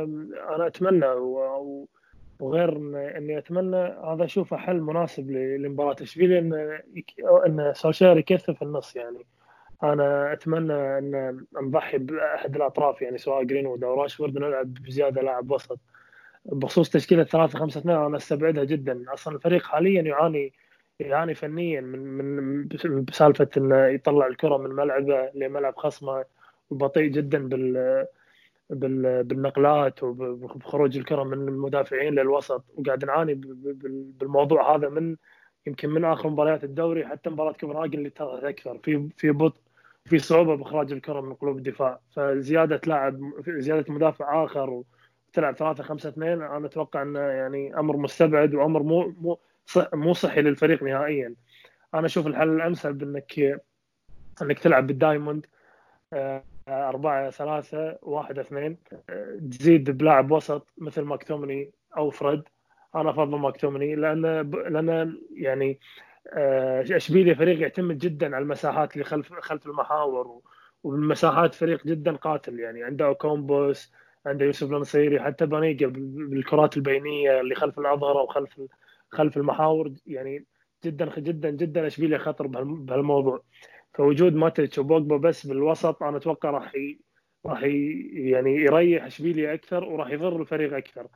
أنا 0.55 0.67
أتمنى 0.67 1.05
وغير 2.39 2.77
إني 3.17 3.37
أتمنى 3.37 3.77
هذا 3.77 4.25
أشوفه 4.25 4.57
حل 4.57 4.81
مناسب 4.81 5.31
لمباراه 5.31 5.95
اشبيليا 6.01 6.39
ان 6.39 6.79
إن 7.45 7.73
سولشير 7.75 8.17
يكثف 8.17 8.63
النص 8.63 8.95
يعني؟ 8.95 9.25
أنا 9.83 10.33
أتمنى 10.33 10.73
إن 10.73 11.45
نضحي 11.61 11.97
بأحد 11.97 12.55
الأطراف 12.55 13.01
يعني 13.01 13.17
سواء 13.17 13.43
جرينوود 13.43 13.83
أو 13.83 14.01
راشفورد 14.01 14.37
نلعب 14.37 14.73
بزيادة 14.73 15.21
لاعب 15.21 15.51
وسط. 15.51 15.79
بخصوص 16.45 16.89
تشكيلة 16.89 17.23
3 17.23 17.59
5 17.59 17.79
2 17.79 17.97
أنا 17.97 18.17
أستبعدها 18.17 18.63
جدا. 18.63 19.05
أصلا 19.13 19.35
الفريق 19.35 19.63
حاليا 19.63 20.01
يعاني 20.01 20.53
يعاني 20.99 21.35
فنيا 21.35 21.81
من 21.81 21.99
من 21.99 22.67
بسالفه 23.05 23.49
إنه 23.57 23.87
يطلع 23.87 24.27
الكرة 24.27 24.57
من 24.57 24.69
ملعبه 24.69 25.31
لملعب 25.35 25.77
خصمه 25.77 26.25
وبطيء 26.69 27.07
جدا 27.11 27.47
بال 27.47 28.05
بالنقلات 28.69 30.03
وبخروج 30.03 30.97
الكرة 30.97 31.23
من 31.23 31.33
المدافعين 31.47 32.13
للوسط. 32.13 32.63
وقاعد 32.77 33.05
نعاني 33.05 33.33
بالموضوع 34.19 34.75
هذا 34.75 34.89
من 34.89 35.15
يمكن 35.67 35.89
من 35.89 36.05
آخر 36.05 36.29
مباريات 36.29 36.63
الدوري 36.63 37.07
حتى 37.07 37.29
مباراة 37.29 37.53
كوبنهاجن 37.53 37.97
اللي 37.97 38.09
تاخذ 38.09 38.45
أكثر. 38.45 38.77
في 38.83 39.09
في 39.17 39.31
بطء 39.31 39.61
في 40.05 40.19
صعوبة 40.19 40.55
بإخراج 40.55 40.91
الكرة 40.91 41.21
من 41.21 41.33
قلوب 41.33 41.57
الدفاع. 41.57 41.99
فزيادة 42.11 42.81
لاعب 42.87 43.19
زيادة 43.47 43.93
مدافع 43.93 44.45
آخر 44.45 44.83
وتلعب 45.29 45.55
3 45.55 45.83
5 45.83 46.09
2 46.09 46.41
أنا 46.41 46.65
أتوقع 46.65 47.01
أنه 47.01 47.19
يعني 47.19 47.79
أمر 47.79 47.97
مستبعد 47.97 48.55
وأمر 48.55 48.83
مو 48.83 49.13
مو 49.21 49.39
مو 49.93 50.13
صحي 50.13 50.41
للفريق 50.41 50.83
نهائيا. 50.83 51.35
أنا 51.93 52.05
أشوف 52.05 52.27
الحل 52.27 52.49
الأمثل 52.49 52.93
بأنك 52.93 53.61
أنك 54.41 54.59
تلعب 54.59 54.87
بال 54.87 54.99
diamond. 54.99 55.45
آه، 56.69 56.89
أربعة 56.89 57.29
ثلاثة 57.29 57.99
واحد 58.01 58.39
اثنين 58.39 58.77
آه، 59.09 59.39
تزيد 59.51 59.91
بلاعب 59.91 60.31
وسط 60.31 60.67
مثل 60.77 61.01
ماكتومني 61.01 61.71
أو 61.97 62.09
فريد. 62.09 62.43
أنا 62.95 63.09
أفضل 63.09 63.39
ماكتومني 63.39 63.95
لأن 63.95 64.21
لأن 64.51 65.17
يعني 65.35 65.79
آه، 66.33 66.81
اشبيليا 66.95 67.33
فريق 67.33 67.61
يعتمد 67.61 67.97
جدا 67.97 68.35
على 68.35 68.43
المساحات 68.43 68.93
اللي 68.93 69.03
خلف 69.03 69.33
خلف 69.33 69.67
المحاور 69.67 70.41
والمساحات 70.83 71.55
فريق 71.55 71.85
جدا 71.87 72.15
قاتل. 72.15 72.59
يعني 72.59 72.83
عنده 72.83 73.13
أوكامبوس 73.13 73.93
عنده 74.25 74.45
يوسف 74.45 74.67
النصيري 74.67 75.19
حتى 75.19 75.45
بانيجا 75.45 75.87
بالكرات 75.87 76.77
البينية 76.77 77.39
اللي 77.41 77.55
خلف 77.55 77.79
الاظهره 77.79 78.21
وخلف 78.21 78.61
خلف 79.09 79.37
المحاور. 79.37 79.93
يعني 80.07 80.45
جدا 80.85 81.19
جدا 81.19 81.49
جدا 81.49 81.87
اشبيليا 81.87 82.17
خطر 82.17 82.47
بهالموضوع. 82.47 83.43
فوجود 83.93 84.35
ماتريتش 84.35 84.77
وبوجبا 84.79 85.17
بس 85.17 85.47
بالوسط 85.47 86.03
أنا 86.03 86.17
أتوقع 86.17 86.49
راح 86.49 86.73
راح 87.45 87.63
يعني 88.13 88.55
يريح 88.55 89.05
إشبيليا 89.05 89.53
أكثر 89.53 89.83
وراح 89.83 90.09
يضر 90.11 90.41
الفريق 90.41 90.77
أكثر. 90.77 91.07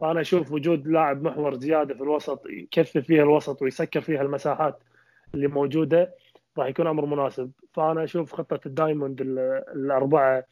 فأنا 0.00 0.20
أشوف 0.20 0.52
وجود 0.52 0.88
لاعب 0.88 1.22
محور 1.22 1.54
زيادة 1.54 1.94
في 1.94 2.02
الوسط 2.02 2.46
يكثف 2.46 2.98
فيها 2.98 3.22
الوسط 3.22 3.62
ويسكر 3.62 4.00
فيها 4.00 4.22
المساحات 4.22 4.82
اللي 5.34 5.46
موجودة 5.48 6.14
راح 6.58 6.66
يكون 6.66 6.86
أمر 6.86 7.06
مناسب. 7.06 7.50
فأنا 7.72 8.04
أشوف 8.04 8.32
خطة 8.34 8.60
ال 8.66 8.73
diamond 8.73 9.20
الأربعة 9.76 10.44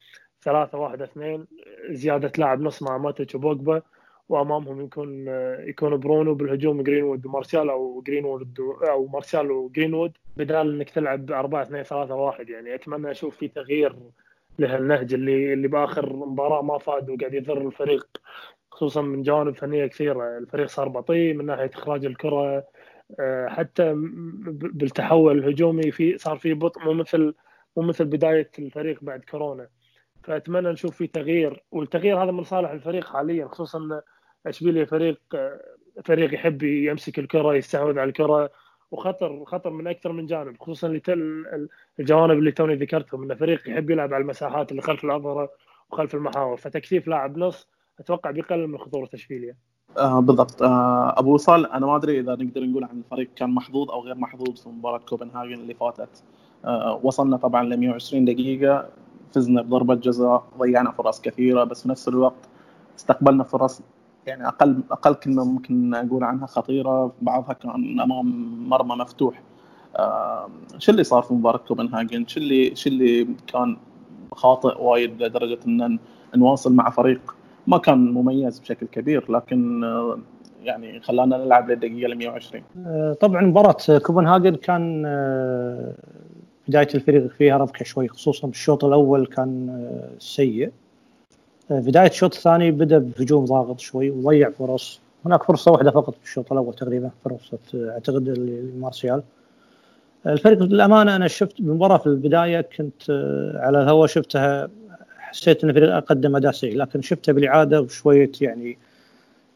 ثلاثة 0.43 0.79
واحد 0.79 1.03
اثنين 1.03 1.47
زيادة 1.91 2.33
لاعب 2.39 2.61
نص 2.61 2.83
مع 2.83 2.99
ماتيتش 2.99 3.35
وبوجبا 3.35 3.83
وأمامهم 4.33 4.81
يكون 4.81 5.29
يكون 5.69 5.97
برونو 5.97 6.35
بالهجوم 6.35 6.83
جرينوود 6.83 7.27
ومارسيال 7.27 7.71
أو 7.71 8.03
جرينوود 8.07 8.61
أو 8.91 9.07
مارسيال 9.07 9.51
وجرينوود 9.51 10.13
بدال 10.37 10.75
إنك 10.75 10.91
تلعب 10.91 11.31
4 11.31 11.63
2 11.63 11.83
3 11.83 12.15
1 12.15 12.49
يعني 12.49 12.75
أتمنى 12.75 13.11
أشوف 13.11 13.37
في 13.37 13.49
تغيير 13.49 13.97
لهالنهج 14.59 15.15
اللي 15.15 15.53
اللي 15.53 15.69
بآخر 15.69 16.17
مباراة 16.17 16.63
ما 16.63 16.79
فاد 16.79 17.11
وقاعد 17.11 17.35
يضر 17.35 17.67
الفريق 17.67 18.07
خصوصا 18.71 19.03
من 19.03 19.23
جوانب 19.23 19.57
فنية 19.57 19.87
كثيرة. 19.87 20.39
الفريق 20.39 20.67
صار 20.67 20.89
بطيء 20.89 21.35
من 21.35 21.47
ناحية 21.47 21.71
إخراج 21.75 22.05
الكرة 22.05 22.65
آه، 23.21 23.49
حتى 23.49 23.93
بالتحول 24.75 25.39
الهجومي 25.39 25.91
في 25.91 26.19
صار 26.19 26.39
في 26.39 26.55
بطء 26.55 26.85
مو 26.85 26.93
مثل 26.93 27.35
مو 27.77 27.83
مثل 27.83 28.05
بداية 28.05 28.51
الفريق 28.59 28.99
بعد 29.05 29.25
كورونا. 29.25 29.69
فأتمنى 30.25 30.69
نشوف 30.69 30.97
في 30.97 31.07
تغيير 31.07 31.65
والتغيير 31.71 32.23
هذا 32.23 32.31
من 32.31 32.43
صالح 32.43 32.71
الفريق 32.71 33.07
حاليا 33.07 33.47
خصوصا 33.49 34.03
اشبيليا 34.47 34.85
فريق 34.85 35.21
فريق 36.05 36.35
يحب 36.35 36.63
يمسك 36.63 37.19
الكرة 37.19 37.55
يستحوذ 37.55 37.99
على 37.99 38.09
الكرة 38.09 38.51
وخطر 38.91 39.45
خطر 39.45 39.71
من 39.71 39.87
أكثر 39.87 40.13
من 40.13 40.27
جانب 40.27 40.57
خصوصا 40.61 41.01
الجوانب 42.01 42.39
اللي 42.39 42.53
توني 42.53 42.75
ذكرتهم 42.75 43.23
انه 43.23 43.35
فريق 43.35 43.69
يحب 43.69 43.91
يلعب 43.91 44.15
على 44.15 44.23
المساحات 44.23 44.71
اللي 44.71 44.83
خلف 44.83 45.05
الأظهرة 45.05 45.51
وخلف 45.91 46.15
المحاور. 46.15 46.57
فتكثيف 46.57 47.09
لاعب 47.09 47.39
نص 47.39 47.69
أتوقع 48.01 48.31
بيقلل 48.31 48.67
من 48.67 48.79
خطورة 48.79 49.09
اشبيليا. 49.15 49.57
آه 49.99 50.21
بالضبط. 50.21 50.63
آه 50.63 51.19
أبو 51.19 51.35
وصال 51.35 51.73
أنا 51.73 51.87
ما 51.87 51.97
أدري 51.97 52.21
إذا 52.21 52.33
نقدر 52.35 52.65
نقول 52.65 52.85
عن 52.85 52.99
الفريق 52.99 53.29
كان 53.37 53.51
محظوظ 53.51 53.91
أو 53.91 54.01
غير 54.01 54.15
محظوظ 54.15 54.63
في 54.63 54.69
مباراة 54.69 54.99
كوبنهاجن 54.99 55.55
اللي 55.55 55.75
فاتت. 55.75 56.25
آه 56.65 57.01
وصلنا 57.03 57.37
طبعا 57.37 57.65
ل 57.65 57.77
120 57.77 58.25
دقيقة 58.25 58.89
فزنا 59.35 59.63
بضربة 59.63 59.95
جزاء 59.95 60.45
ضيعنا 60.59 60.91
فرص 60.91 61.21
كثيرة 61.21 61.65
بس 61.65 61.83
في 61.83 61.89
نفس 61.89 62.09
الوقت 62.09 62.49
استقبلنا 62.99 63.45
فرص 63.45 63.83
يعني 64.27 64.49
أقل 64.49 64.81
أقل 64.91 65.15
كلمة 65.15 65.45
ممكن 65.45 65.95
أقول 65.95 66.25
عنها 66.25 66.47
خطيرة 66.47 67.13
بعضها 67.23 67.53
كان 67.53 68.01
أمام 68.01 68.69
مرمى 68.69 68.97
مفتوح. 68.97 69.43
شو 70.79 70.93
اللي 70.93 71.05
صار 71.05 71.23
في 71.23 71.35
مباراة 71.35 71.59
كوبنهاجن؟ 71.59 72.27
شو 72.27 72.41
اللي 72.41 72.77
شو 72.77 72.91
اللي 72.91 73.29
كان 73.47 73.77
خاطئ 74.33 74.83
وايد 74.83 75.23
لدرجة 75.23 75.59
إن 75.67 75.99
نواصل 76.37 76.73
مع 76.75 76.91
فريق 76.91 77.35
ما 77.67 77.79
كان 77.79 78.13
مميز 78.13 78.59
بشكل 78.59 78.87
كبير 78.87 79.33
لكن 79.33 79.85
يعني 80.65 81.01
خلانا 81.01 81.37
نلعب 81.37 81.71
للدقيقة 81.71 82.13
ال 82.13 82.19
120 82.19 82.63
آه، 82.87 83.13
طبعا 83.13 83.43
مباراة 83.43 83.99
كوبنهاجن 84.03 84.55
كان 84.55 85.03
آه، 85.07 85.95
بداية 86.69 86.89
الفريق 86.95 87.27
فيها 87.27 87.57
ربكه 87.57 87.85
شوي 87.85 88.09
خصوصا 88.09 88.47
بالشوط 88.47 88.85
الأول 88.85 89.27
كان 89.27 89.69
آه، 89.69 90.19
سيء. 90.19 90.71
بداية 91.71 92.09
الشوط 92.09 92.35
الثاني 92.35 92.71
بدأ 92.71 92.99
بهجوم 92.99 93.45
ضاغط 93.45 93.81
شوي 93.81 94.11
وضيع 94.11 94.51
فرص. 94.51 95.01
هناك 95.27 95.43
فرصة 95.43 95.71
واحدة 95.73 95.91
فقط 95.91 96.15
في 96.15 96.25
الشوط 96.25 96.53
الأول 96.53 96.75
تقريبا 96.75 97.11
فرصة 97.25 97.59
أعتقد 97.75 98.29
لمارسيال. 98.29 99.23
الفريق 100.27 100.63
للأمانة 100.63 101.17
أنا 101.17 101.29
شفت 101.29 101.61
المباراه 101.61 101.99
في 101.99 102.07
البداية 102.07 102.61
كنت 102.61 103.11
على 103.55 103.83
الهواء 103.83 104.07
شفتها 104.07 104.69
حسيت 105.19 105.65
إن 105.65 105.71
الفريق 105.71 105.99
قدم 105.99 106.37
أداء 106.37 106.53
سيء 106.53 106.77
لكن 106.77 107.03
شفته 107.03 107.33
بالإعادة 107.33 107.81
وشوية 107.81 108.33
يعني 108.41 108.79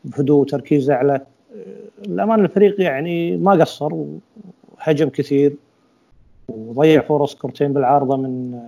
بهدوء 0.05 0.41
وتركيز 0.41 0.91
أعلى. 0.91 1.21
للأمانة 2.07 2.45
الفريق 2.45 2.81
يعني 2.81 3.37
ما 3.37 3.53
قصر 3.53 3.91
وهجم 3.95 5.09
كثير 5.09 5.57
وضيع 6.49 7.01
فرص. 7.01 7.35
كرتين 7.35 7.73
بالعارضة 7.73 8.17
من 8.17 8.61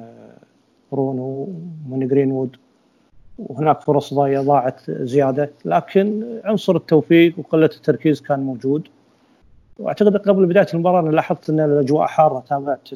برونو 0.93 1.49
ومن 1.91 2.09
جرينوود. 2.09 2.57
وهناك 3.39 3.81
فرص 3.81 4.15
ضاعت 4.15 4.91
زيادة. 4.91 5.51
لكن 5.65 6.25
عنصر 6.45 6.77
التوفيق 6.77 7.39
وقلة 7.39 7.71
التركيز 7.77 8.21
كان 8.21 8.41
موجود. 8.41 8.89
وأعتقد 9.79 10.17
قبل 10.17 10.47
بداية 10.47 10.67
المباراة 10.75 11.01
أنا 11.01 11.11
لاحظت 11.11 11.51
أن 11.51 11.61
الأجواء 11.61 12.07
حارة 12.07 12.45
تابعت 12.49 12.89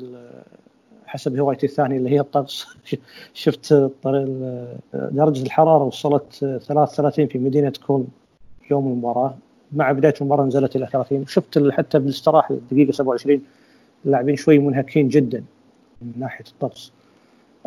حسب 1.06 1.38
هوايتي 1.38 1.66
الثانية 1.66 1.96
اللي 1.96 2.10
هي 2.10 2.20
الطقس. 2.20 2.66
شفت 3.34 3.90
درجة 4.94 5.42
الحرارة 5.42 5.84
وصلت 5.84 6.58
33 6.66 7.26
في 7.26 7.38
مدينة 7.38 7.72
كون 7.86 8.08
يوم 8.70 8.86
المباراة. 8.86 9.34
مع 9.72 9.92
بداية 9.92 10.14
المباراة 10.20 10.44
نزلت 10.44 10.76
إلى 10.76 10.86
30 10.86 11.26
شفت 11.26 11.70
حتى 11.72 11.98
بالاستراحة 11.98 12.54
الدقيقه 12.54 12.92
27 12.92 13.42
اللاعبين 14.04 14.36
شوي 14.36 14.58
منهكين 14.58 15.08
جدا 15.08 15.44
من 16.02 16.12
ناحية 16.16 16.44
الطقس. 16.48 16.92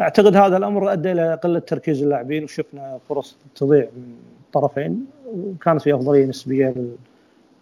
أعتقد 0.01 0.35
هذا 0.35 0.57
الأمر 0.57 0.93
أدى 0.93 1.11
إلى 1.11 1.33
قلة 1.43 1.59
تركيز 1.59 2.03
اللاعبين 2.03 2.43
وشفنا 2.43 2.99
فرص 3.09 3.37
تضيع 3.55 3.87
من 3.95 4.15
الطرفين 4.45 5.05
وكانت 5.27 5.81
في 5.81 5.95
أفضلية 5.95 6.25
نسبية 6.25 6.73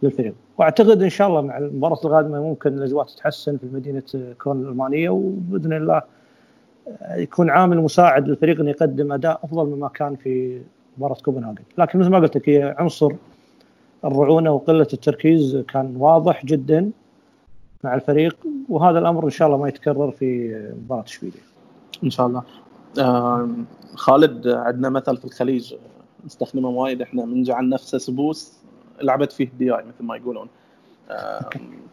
للفريق 0.04 0.34
وأعتقد 0.58 1.02
إن 1.04 1.10
شاء 1.10 1.28
الله 1.28 1.42
مع 1.42 1.58
المباراة 1.58 2.00
القادمة 2.06 2.42
ممكن 2.42 2.74
الأجواء 2.74 3.06
تتحسن 3.06 3.58
في 3.58 3.66
مدينة 3.74 4.04
كون 4.44 4.62
الألمانية 4.62 5.10
وبإذن 5.10 5.74
الله 5.74 6.02
يكون 7.16 7.50
عامل 7.50 7.78
مساعد 7.78 8.28
للفريق 8.28 8.60
إنه 8.60 8.70
يقدم 8.70 9.12
أداء 9.12 9.40
أفضل 9.44 9.66
مما 9.66 9.88
كان 9.88 10.16
في 10.16 10.62
مباراة 10.98 11.18
كوبنهاجن 11.26 11.64
لكن 11.78 12.00
مثل 12.00 12.10
ما 12.10 12.20
قلت 12.20 12.38
لك 12.38 12.50
هي 12.50 12.76
عنصر 12.78 13.12
الرعونة 14.06 14.52
وقلة 14.52 14.88
التركيز 14.94 15.58
كان 15.58 15.96
واضح 15.98 16.46
جدا 16.46 16.92
مع 17.84 17.94
الفريق 17.96 18.38
وهذا 18.70 19.00
الأمر 19.00 19.26
إن 19.26 19.30
شاء 19.30 19.48
الله 19.48 19.58
ما 19.58 19.68
يتكرر 19.68 20.12
في 20.12 20.56
مباراة 20.86 21.04
اشبيليه. 21.04 21.53
إن 22.04 22.10
شاء 22.10 22.28
الله. 22.28 22.44
خالد 23.96 24.48
عندنا 24.48 24.90
مثل 24.90 25.18
في 25.18 25.26
الخليج 25.26 25.76
نستخدمه 26.26 26.70
وايد 26.70 27.02
إحنا 27.02 27.26
من 27.26 27.44
جعل 27.44 27.70
نفسه 27.70 27.98
سبوس 27.98 28.54
لعبت 29.02 29.32
فيه 29.32 29.50
دي 29.60 29.72
اي 29.72 29.84
مثل 29.84 30.04
ما 30.04 30.16
يقولون. 30.16 30.48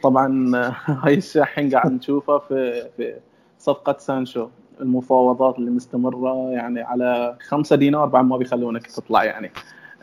طبعا 0.02 0.52
هاي 1.04 1.14
الشيء 1.14 1.42
الحين 1.42 1.70
قاعد 1.70 1.92
نشوفه 1.92 2.38
في 2.38 2.88
في 2.96 3.14
صفقة 3.58 3.96
سانشو 3.98 4.48
المفاوضات 4.80 5.58
اللي 5.58 5.70
مستمرة 5.70 6.50
يعني 6.50 6.80
على 6.80 7.36
خمسة 7.48 7.76
دينار 7.76 8.06
بعد 8.06 8.24
ما 8.24 8.36
بيخلونك 8.36 8.86
تطلع 8.86 9.24
يعني 9.24 9.52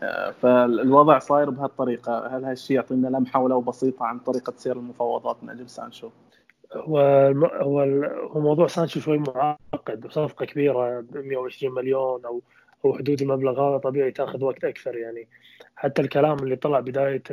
آه، 0.03 0.31
فالوضع 0.31 1.19
صاير 1.19 1.49
بهالطريقة 1.49 2.37
هل 2.37 2.45
هالشيء 2.45 2.75
يعطينا 2.75 3.07
لمحة 3.07 3.39
ولو 3.39 3.61
بسيطة 3.61 4.05
عن 4.05 4.19
طريقة 4.19 4.53
سير 4.57 4.77
المفاوضات 4.77 5.37
من 5.43 5.49
أجل 5.49 5.69
سانشو؟ 5.69 6.09
هو 6.73 6.99
هو 8.31 8.39
موضوع 8.39 8.67
سانشو 8.67 8.99
شوي 8.99 9.17
معقد 9.17 10.05
وصفقه 10.05 10.45
كبيرة 10.45 10.99
ب 10.99 11.17
120 11.17 11.73
مليون 11.73 12.25
أو 12.25 12.41
أو 12.85 12.93
حدود 12.93 13.21
المبلغ 13.21 13.69
هذا 13.69 13.77
طبيعي 13.77 14.11
تأخذ 14.11 14.43
وقت 14.43 14.63
أكثر 14.63 14.97
يعني. 14.97 15.27
حتى 15.75 16.01
الكلام 16.01 16.37
اللي 16.37 16.55
طلع 16.55 16.79
بداية 16.79 17.23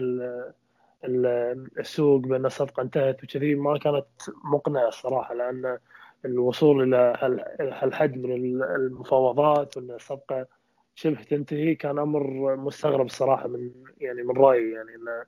السوق 1.79 2.21
بأن 2.21 2.47
الصفقة 2.47 2.83
انتهت 2.83 3.25
وكذي 3.25 3.55
ما 3.55 3.79
كانت 3.79 4.07
مقنعة 4.45 4.88
الصراحة 4.88 5.35
لأن 5.35 5.79
الوصول 6.25 6.95
إلى 6.95 7.17
هالحد 7.61 8.17
من 8.17 8.62
المفاوضات 8.62 9.76
وأن 9.76 9.91
الصفقة 9.91 10.47
شبه 10.95 11.23
تنتهي 11.23 11.75
كان 11.75 11.99
أمر 11.99 12.57
مستغرب 12.57 13.07
الصراحة 13.07 13.49
من 13.49 13.71
يعني 14.00 14.23
من 14.23 14.37
رأيي 14.37 14.73
يعني 14.73 14.95
إن 14.95 15.25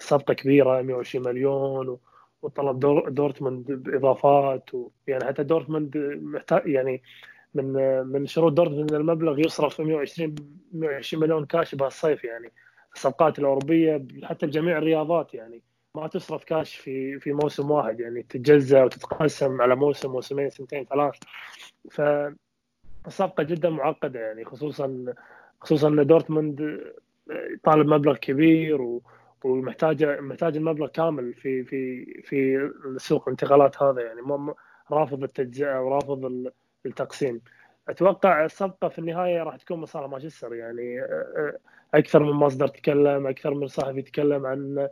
الصفقة 0.00 0.34
كبيرة 0.34 0.82
120 0.82 1.24
مليون 1.24 1.98
وطلب 2.42 2.80
دور 2.80 3.08
دورتموند 3.08 3.72
بإضافات 3.72 4.70
يعني 5.06 5.24
حتى 5.24 5.42
دورتموند 5.42 5.96
محتاج 6.22 6.66
يعني 6.66 7.02
من 7.54 7.72
من 8.06 8.26
شروط 8.26 8.52
دورتموند 8.52 8.92
المبلغ 8.92 9.38
يصرف 9.38 9.80
120 9.80 10.34
120 10.72 11.22
مليون 11.22 11.46
كاش 11.46 11.74
بهالصيف 11.74 12.24
يعني. 12.24 12.52
الصفقات 12.94 13.38
الأوروبية 13.38 14.06
حتى 14.22 14.46
بجميع 14.46 14.78
الرياضات 14.78 15.34
يعني 15.34 15.62
ما 15.94 16.06
تصرف 16.08 16.44
كاش 16.44 16.76
في 16.76 17.18
في 17.20 17.32
موسم 17.32 17.70
واحد 17.70 18.00
يعني. 18.00 18.22
تتجزأ 18.22 18.84
وتتقسم 18.84 19.60
على 19.60 19.76
موسم 19.76 20.10
موسمين 20.10 20.50
سنتين 20.50 20.84
ثلاث. 20.84 21.14
فالصفقه 21.90 23.42
جدا 23.42 23.70
معقدة 23.70 24.20
يعني 24.20 24.44
خصوصا 24.44 25.04
خصوصا 25.60 25.88
إن 25.88 26.06
دورتموند 26.06 26.80
طالب 27.64 27.86
مبلغ 27.86 28.16
كبير 28.16 28.82
و 28.82 29.02
ومحتاج 29.44 30.04
محتاج 30.04 30.56
المبلغ 30.56 30.86
كامل 30.88 31.34
في 31.34 31.64
في 31.64 32.04
في 32.22 32.70
سوق 32.96 33.22
الانتقالات 33.22 33.82
هذا 33.82 34.02
يعني 34.02 34.22
مو 34.22 34.54
رافض 34.90 35.22
التجزئه 35.22 35.80
ورافض 35.80 36.50
التقسيم. 36.86 37.40
أتوقع 37.88 38.44
الصفقة 38.44 38.88
في 38.88 38.98
النهاية 38.98 39.42
راح 39.42 39.56
تكون 39.56 39.78
مصالح 39.78 40.06
مانشستر 40.06 40.54
يعني 40.54 41.06
أكثر 41.94 42.22
من 42.22 42.32
مصدر 42.32 42.68
تكلم 42.68 43.26
أكثر 43.26 43.54
من 43.54 43.66
صحفي 43.66 43.98
يتكلم 43.98 44.46
عن 44.46 44.88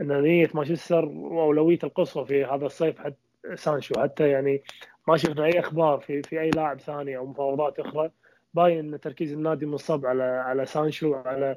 إن 0.00 0.22
نية 0.22 0.48
مانشستر 0.54 1.04
واولويته 1.04 1.86
القصوى 1.86 2.26
في 2.26 2.44
هذا 2.44 2.66
الصيف 2.66 2.98
هو 2.98 3.16
سانشو. 3.54 4.00
حتى 4.00 4.28
يعني 4.28 4.62
ما 5.08 5.16
شفنا 5.16 5.44
أي 5.44 5.60
أخبار 5.60 6.00
في 6.00 6.22
في 6.22 6.40
أي 6.40 6.50
لاعب 6.50 6.80
ثاني 6.80 7.16
أو 7.16 7.26
مفاوضات 7.26 7.80
أخرى 7.80 8.10
باين 8.54 8.94
إن 8.94 9.00
تركيز 9.00 9.32
النادي 9.32 9.66
منصب 9.66 10.06
على 10.06 10.22
على 10.22 10.66
سانشو 10.66 11.14
على 11.14 11.56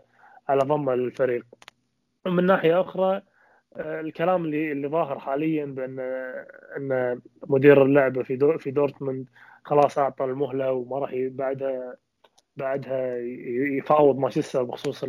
على 0.49 0.61
ضمه 0.63 0.95
للفريق 0.95 1.45
ومن 2.25 2.45
ناحية 2.45 2.81
أخرى 2.81 3.21
آه، 3.77 4.01
الكلام 4.01 4.45
اللي 4.45 4.71
اللي 4.71 4.87
ظاهر 4.87 5.19
حاليا 5.19 5.65
بأن 5.65 5.99
أن 6.77 7.21
مدير 7.47 7.83
اللعبة 7.85 8.23
في 8.23 8.35
دور 8.35 8.57
في 8.57 8.71
دورتموند 8.71 9.29
خلاص 9.63 9.97
أعطى 9.97 10.23
المهلة 10.25 10.71
وما 10.71 10.99
راح 10.99 11.11
بعدها 11.15 11.95
بعدها 12.57 13.17
يفاوض 13.77 14.17
مانشستر 14.17 14.63
بخصوص 14.63 15.05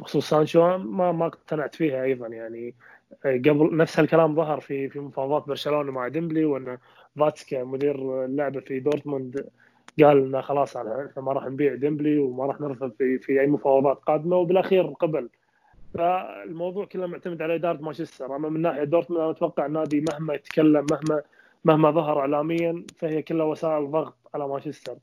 بخصوص 0.00 0.28
سانشو. 0.30 0.78
ما 0.78 1.12
ما 1.12 1.26
اقتنعت 1.26 1.74
فيها 1.74 2.02
أيضا 2.04 2.26
يعني. 2.26 2.74
قبل 3.24 3.76
نفس 3.76 3.98
الكلام 4.00 4.34
ظهر 4.36 4.60
في 4.60 4.88
في 4.88 5.00
مفاوضات 5.00 5.48
برشلونة 5.48 5.92
مع 5.92 6.08
ديمبلي 6.08 6.44
وأن 6.44 6.78
فاتسكه 7.18 7.64
مدير 7.64 8.24
اللعبة 8.24 8.60
في 8.60 8.80
دورتموند 8.80 9.48
قال 10.02 10.18
إنه 10.18 10.40
خلاص 10.40 10.76
إحنا 10.76 11.22
ما 11.22 11.32
راح 11.32 11.46
نبيع 11.46 11.74
ديمبلي 11.74 12.18
وما 12.18 12.46
راح 12.46 12.60
نرفض 12.60 12.92
في 12.98 13.18
في 13.18 13.40
أي 13.40 13.46
مفاوضات 13.46 13.96
قادمة. 13.96 14.36
وبالأخير 14.36 14.86
قبل 14.86 15.28
فالموضوع 15.94 16.84
كله 16.84 17.06
معتمد 17.06 17.42
على 17.42 17.54
إدارة 17.54 17.82
مانشستر. 17.82 18.36
أما 18.36 18.48
من 18.48 18.62
ناحية 18.62 18.84
دورتموند 18.84 19.22
أنا 19.22 19.30
أتوقع 19.30 19.66
النادي 19.66 20.04
مهما 20.12 20.34
يتكلم 20.34 20.86
مهما 20.90 21.22
مهما 21.64 21.90
ظهر 21.90 22.20
اعلاميا 22.20 22.84
فهي 22.96 23.22
كلها 23.22 23.46
وسائل 23.46 23.90
ضغط 23.90 24.16
على 24.34 24.48
مانشستر. 24.48 24.96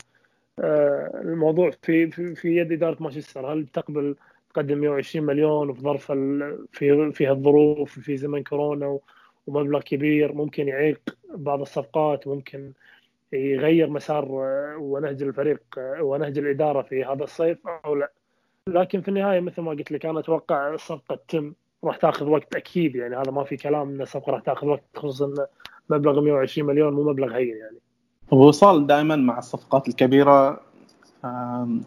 آه، 0.60 1.22
الموضوع 1.22 1.72
في 1.82 2.12
في, 2.36 2.58
يد 2.58 2.72
إدارة 2.72 3.04
مانشستر. 3.04 3.54
هل 3.54 3.68
تقبل 3.68 4.16
تقدم 4.54 4.78
120 4.78 5.26
مليون 5.26 5.74
في 5.74 5.82
ظرف 5.82 6.12
في 6.72 7.12
في 7.12 7.28
هالظروف 7.28 8.00
في 8.00 8.18
زمن 8.18 8.44
كورونا 8.44 9.00
ومبلغ 9.48 9.82
كبير 9.82 10.34
ممكن 10.34 10.68
يعيق 10.68 11.18
بعض 11.36 11.62
الصفقات 11.62 12.28
ممكن 12.28 12.74
يغير 13.34 13.90
مسار 13.90 14.24
آه، 14.26 14.78
ونهج 14.78 15.24
الفريق 15.24 15.62
آه، 15.78 16.04
ونهج 16.04 16.38
الإدارة 16.38 16.82
في 16.82 17.04
هذا 17.04 17.24
الصيف 17.24 17.68
أو 17.68 17.96
لا؟ 17.96 18.12
لكن 18.74 19.02
في 19.02 19.08
النهاية 19.08 19.40
مثل 19.40 19.62
ما 19.62 19.72
قلت 19.72 19.92
لك 19.92 20.06
أنا 20.06 20.20
أتوقع 20.20 20.74
الصفقه 20.74 21.16
تتم 21.16 21.54
راح 21.84 21.98
تاخذ 21.98 22.26
وقت 22.26 22.56
أكيد 22.56 22.96
يعني. 22.96 23.16
هذا 23.16 23.32
ما 23.32 23.44
في 23.44 23.58
كلام 23.58 23.90
إن 23.90 24.02
الصفقه 24.02 24.32
راح 24.32 24.42
تاخذ 24.42 24.68
وقت 24.68 24.84
خصوصا 24.96 25.34
مبلغ 25.90 26.22
120 26.22 26.68
مليون 26.68 26.94
مو 26.94 27.04
مبلغ 27.04 27.36
هين 27.36 27.56
يعني. 27.58 27.78
أبو 28.32 28.60
وصال 28.60 28.88
دائما 28.88 29.16
مع 29.16 29.38
الصفقات 29.38 29.88
الكبيرة 29.88 30.60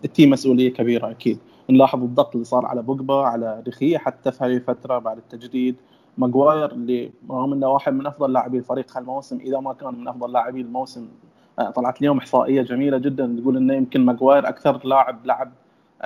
تيم 0.04 0.30
مسؤولية 0.30 0.72
كبيرة 0.72 1.10
أكيد. 1.10 1.38
نلاحظ 1.70 2.02
الضغط 2.02 2.34
اللي 2.34 2.44
صار 2.44 2.66
على 2.66 2.82
بوجبا 2.82 3.14
على 3.14 3.62
دي 3.66 3.79
خيا 3.79 3.98
حتى 3.98 4.32
في 4.32 4.44
هذه 4.44 4.56
الفترة 4.56 4.98
بعد 4.98 5.16
التجديد. 5.16 5.76
ماجواير 6.18 6.72
اللي 6.72 7.10
رغم 7.30 7.52
إنه 7.52 7.68
واحد 7.68 7.94
من 7.94 8.06
أفضل 8.06 8.32
لاعبي 8.32 8.58
الفريق 8.58 8.96
هالموسم 8.96 9.38
إذا 9.40 9.60
ما 9.60 9.72
كان 9.72 9.94
من 9.94 10.08
أفضل 10.08 10.32
لاعبي 10.32 10.60
الموسم 10.60 11.08
آه، 11.58 11.70
طلعت 11.70 12.00
اليوم 12.00 12.18
إحصائية 12.18 12.62
جميلة 12.62 12.98
جدا. 12.98 13.36
تقول 13.40 13.56
إنه 13.56 13.74
يمكن 13.74 14.04
ماجواير 14.04 14.48
أكثر 14.48 14.86
لاعب 14.86 15.26
لعب 15.26 15.52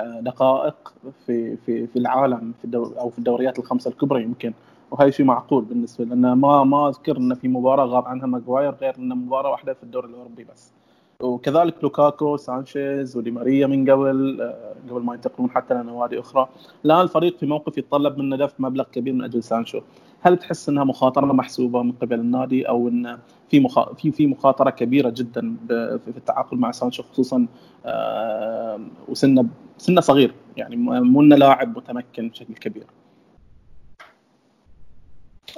دقائق 0.04 0.94
في 1.26 1.56
في 1.56 1.87
في 1.87 1.98
العالم 1.98 2.52
في 2.59 2.64
الدور 2.64 2.94
أو 3.00 3.11
في 3.11 3.18
الدوريات 3.18 3.59
الخمسة 3.59 3.90
الكبرى 3.90 4.22
يمكن. 4.22 4.52
وهذا 4.90 5.11
شيء 5.11 5.26
معقول 5.26 5.64
بالنسبة 5.64 6.04
لنا. 6.04 6.35
ما 6.35 6.64
ما 6.64 6.88
أذكر 6.88 7.16
إن 7.16 7.35
في 7.35 7.48
مباراة 7.48 7.85
غاب 7.85 8.06
عنها 8.06 8.26
ماجواير 8.26 8.74
غير 8.74 8.94
إن 8.98 9.09
مباراة 9.09 9.50
واحدة 9.50 9.74
في 9.74 9.82
الدوري 9.82 10.09
الأوروبي 10.09 10.44
بس. 10.44 10.72
وكذلك 11.20 11.74
لوكاكو 11.82 12.37
سانشيز 12.37 13.16
ودي 13.16 13.30
ماريا 13.30 13.66
من 13.66 13.90
قبل 13.90 14.40
آه، 14.40 14.74
قبل 14.90 15.02
ما 15.02 15.14
ينتقلون 15.14 15.50
حتى 15.50 15.74
لنوادي 15.74 16.20
أخرى. 16.20 16.48
الآن 16.85 17.00
الفريق 17.00 17.38
في 17.38 17.46
موقف 17.46 17.78
يتطلب 17.78 18.18
منه 18.18 18.37
دفع 18.37 18.54
مبلغ 18.59 18.85
كبير 18.85 19.12
من 19.12 19.24
أجل 19.24 19.42
سانشو. 19.42 19.80
هل 20.26 20.36
تحس 20.36 20.68
إنها 20.68 20.84
مخاطرة 20.84 21.32
محسوبة 21.32 21.82
من 21.82 21.92
قبل 21.92 22.20
النادي 22.20 22.68
أو 22.68 22.88
إن 22.88 23.18
في 23.50 23.60
مخا... 23.60 23.94
في 23.94 24.12
في 24.12 24.26
مخاطرة 24.26 24.70
كبيرة 24.70 25.10
جدا 25.10 25.56
في 25.68 26.08
التعاقد 26.16 26.58
مع 26.58 26.70
سانشو 26.70 27.02
خصوصا 27.02 27.46
آه، 27.86 28.80
وسنه 29.09 29.46
سنه 29.79 30.00
صغير 30.00 30.34
يعني 30.56 30.76
مو 30.76 31.20
إنه 31.20 31.36
لاعب 31.36 31.76
متمكن 31.76 32.28
بشكل 32.28 32.54
كبير. 32.54 32.86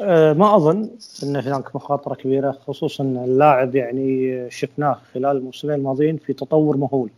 آه، 0.00 0.32
ما 0.32 0.56
أظن 0.56 0.90
إن 1.22 1.36
هناك 1.36 1.76
مخاطرة 1.76 2.14
كبيرة 2.14 2.52
خصوصا 2.52 3.04
اللاعب 3.04 3.74
يعني 3.74 4.50
شفناه 4.50 4.98
خلال 5.14 5.36
الموسمين 5.36 5.74
الماضيين 5.74 6.16
في 6.16 6.32
تطور 6.32 6.76
مهول. 6.76 7.10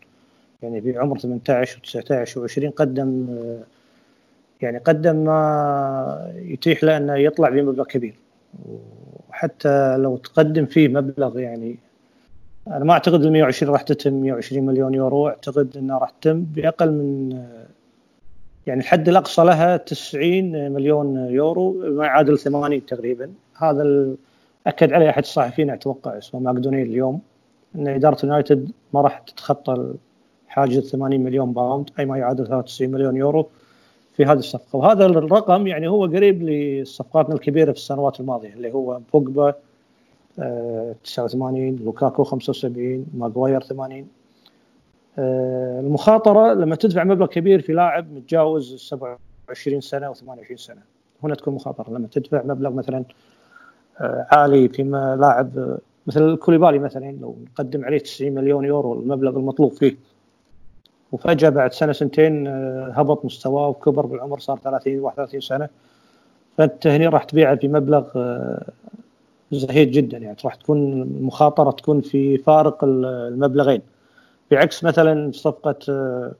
يعني 0.62 0.80
في 0.80 0.98
عمر 0.98 1.18
18 1.18 1.80
و19 1.80 2.50
و20 2.50 2.70
قدم 2.76 3.26
آه، 3.30 3.79
يعني 4.62 4.78
قدم 4.78 5.16
ما 5.16 6.32
يتيح 6.36 6.84
له 6.84 6.96
إنه 6.96 7.16
يطلع 7.16 7.48
بمبلغ 7.48 7.84
كبير. 7.84 8.14
وحتى 9.30 9.96
لو 9.96 10.16
تقدم 10.16 10.66
فيه 10.66 10.88
مبلغ 10.88 11.38
يعني 11.38 11.76
أنا 12.68 12.84
ما 12.84 12.92
أعتقد 12.92 13.22
ال 13.22 13.32
120 13.32 13.72
راح 13.72 13.82
تتم 13.82 14.12
120 14.12 14.66
مليون 14.66 14.94
يورو. 14.94 15.28
أعتقد 15.28 15.76
انها 15.76 15.98
راح 15.98 16.10
تتم 16.10 16.40
بأقل 16.40 16.92
من 16.92 17.42
يعني 18.66 18.80
الحد 18.80 19.08
الأقصى 19.08 19.42
لها 19.44 19.76
90 19.76 20.72
مليون 20.72 21.16
يورو 21.16 21.72
ما 21.72 22.06
يعادل 22.06 22.38
80 22.38 22.86
تقريبا. 22.86 23.30
هذا 23.56 24.06
أكد 24.66 24.92
عليه 24.92 25.10
أحد 25.10 25.22
الصحفيين 25.22 25.70
أتوقع 25.70 26.18
اسمه 26.18 26.40
ماكدونيل 26.40 26.86
اليوم 26.86 27.20
إن 27.74 27.88
إدارة 27.88 28.18
يونايتد 28.24 28.70
ما 28.94 29.00
راح 29.00 29.18
تتخطى 29.18 29.94
حاجز 30.48 30.90
80 30.90 31.20
مليون 31.20 31.52
باوند 31.52 31.90
أي 31.98 32.04
ما 32.04 32.18
يعادل 32.18 32.46
93 32.46 32.90
مليون 32.90 33.16
يورو. 33.16 33.48
في 34.20 34.26
هذه 34.26 34.38
الصفقة. 34.38 34.76
وهذا 34.76 35.06
الرقم 35.06 35.66
يعني 35.66 35.88
هو 35.88 36.04
قريب 36.04 36.42
لصفقاتنا 36.42 37.34
الكبيرة 37.34 37.72
في 37.72 37.78
السنوات 37.78 38.20
الماضية 38.20 38.52
اللي 38.54 38.72
هو 38.72 39.00
بوجبا 39.12 39.54
89 41.04 41.76
لوكاكو 41.76 42.24
75 42.24 43.06
ماغواير 43.14 43.60
80 43.60 44.06
آه، 45.18 45.80
المخاطرة 45.80 46.54
لما 46.54 46.76
تدفع 46.76 47.04
مبلغ 47.04 47.26
كبير 47.26 47.60
في 47.60 47.72
لاعب 47.72 48.12
متجاوز 48.12 48.74
27 48.74 49.80
سنة 49.80 50.06
أو 50.06 50.14
28 50.14 50.56
سنة 50.56 50.82
هنا 51.24 51.34
تكون 51.34 51.54
مخاطرة. 51.54 51.90
لما 51.90 52.08
تدفع 52.12 52.42
مبلغ 52.44 52.70
مثلا 52.70 53.04
آه، 54.00 54.26
عالي 54.30 54.68
فيما 54.68 55.16
لاعب 55.16 55.78
مثل 56.06 56.36
كوليبالي 56.36 56.78
مثلا 56.78 57.16
لو 57.20 57.36
نقدم 57.52 57.84
عليه 57.84 57.98
90 57.98 58.34
مليون 58.34 58.64
يورو 58.64 59.00
المبلغ 59.00 59.36
المطلوب 59.36 59.72
فيه 59.72 59.96
وفجأة 61.12 61.48
بعد 61.48 61.72
سنة 61.72 61.92
سنتين 61.92 62.46
آه، 62.46 62.92
هبط 62.96 63.24
مستواه 63.24 63.68
وكبر 63.68 64.06
بالعمر 64.06 64.38
صار 64.38 64.58
30 64.58 65.00
31 65.00 65.40
سنة. 65.40 65.68
فأنت 66.58 66.86
هنا 66.86 67.08
راح 67.08 67.24
تبيعه 67.24 67.54
بمبلغ 67.54 68.04
زهيد 69.52 69.90
جدا 69.90 70.18
يعني. 70.18 70.36
راح 70.44 70.54
تكون 70.54 71.02
المخاطرة 71.02 71.70
تكون 71.70 72.00
في 72.00 72.38
فارق 72.38 72.84
المبلغين. 72.84 73.82
بعكس 74.50 74.84
مثلا 74.84 75.32
صفقة 75.34 75.76
آه، 75.88 76.32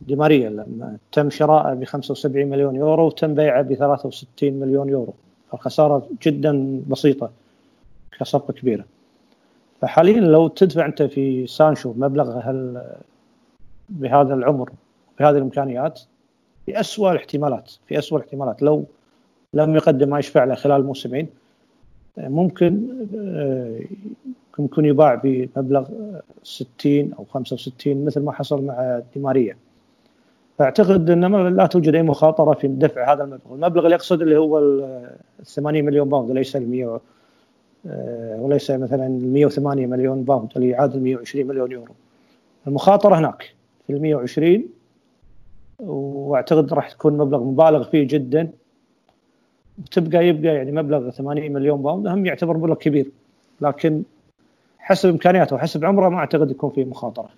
دي 0.00 0.16
ماريا 0.16 0.50
لما 0.50 0.96
تم 1.12 1.30
شراءه 1.30 1.74
ب 1.74 1.84
75 1.84 2.46
مليون 2.46 2.76
يورو 2.76 3.06
وتم 3.06 3.34
بيعه 3.34 3.62
ب 3.62 3.74
63 3.74 4.52
مليون 4.52 4.88
يورو. 4.88 5.14
الخساره 5.54 6.06
جدا 6.22 6.82
بسيطة 6.88 7.30
كصفقة 8.18 8.52
كبيرة. 8.52 8.84
فحاليا 9.80 10.20
لو 10.20 10.48
تدفع 10.48 10.86
أنت 10.86 11.02
في 11.02 11.46
سانشو 11.46 11.92
مبلغ 11.96 12.38
هل 12.38 12.82
بهذا 14.00 14.34
العمر 14.34 14.70
بهذه 15.18 15.36
الإمكانيات 15.36 16.00
في 16.66 16.80
اسوء 16.80 17.12
الاحتمالات 17.12 17.72
في 17.86 17.98
اسوء 17.98 18.18
الاحتمالات. 18.18 18.62
لو 18.62 18.84
لم 19.54 19.76
يقدم 19.76 20.08
ما 20.08 20.18
يشفع 20.18 20.44
له 20.44 20.54
خلال 20.54 20.86
موسمين 20.86 21.28
ممكن 22.16 22.88
ممكن 24.58 24.84
يباع 24.84 25.14
بمبلغ 25.24 25.88
60 26.42 27.12
أو 27.18 27.24
65 27.24 28.04
مثل 28.04 28.20
ما 28.20 28.32
حصل 28.32 28.64
مع 28.64 29.02
دي 29.14 29.31
ماريا 29.31 29.56
فاعتقد 30.58 31.10
أن 31.10 31.56
لا 31.56 31.66
توجد 31.66 31.94
أي 31.94 32.02
مخاطرة 32.02 32.54
في 32.54 32.68
دفع 32.68 33.12
هذا 33.12 33.24
المبلغ، 33.24 33.54
المبلغ 33.54 33.84
اللي 33.84 33.94
يقصد 33.94 34.22
اللي 34.22 34.36
هو 34.36 34.58
ال 34.58 35.10
80 35.44 35.84
مليون 35.84 36.08
باوند 36.08 36.30
وليس 36.30 36.56
ال 36.56 36.70
100 36.70 37.00
آه، 37.86 38.36
وليس 38.40 38.70
مثلا 38.70 39.08
108 39.08 39.86
مليون 39.86 40.22
باوند 40.22 40.50
اللي 40.56 40.68
يعادل 40.68 41.00
120 41.00 41.46
مليون 41.46 41.72
يورو. 41.72 41.94
المخاطرة 42.66 43.18
هناك. 43.18 43.54
في 43.86 43.92
ال 43.92 44.02
120 44.02 44.64
واعتقد 45.78 46.72
راح 46.72 46.90
تكون 46.90 47.18
مبلغ 47.18 47.44
مبالغ 47.44 47.90
فيه 47.90 48.06
جدا 48.08 48.52
وتبقى 49.78 50.26
يبقى 50.26 50.54
يعني 50.54 50.72
مبلغ 50.72 51.10
80 51.10 51.52
مليون 51.52 51.82
باوند 51.82 52.06
هم 52.06 52.26
يعتبر 52.26 52.56
مبلغ 52.56 52.74
كبير 52.74 53.10
لكن 53.60 54.02
حسب 54.78 55.08
إمكانياته 55.08 55.56
وحسب 55.56 55.84
عمره 55.84 56.08
ما 56.08 56.18
أعتقد 56.18 56.50
يكون 56.50 56.70
فيه 56.70 56.84
مخاطرة. 56.84 57.30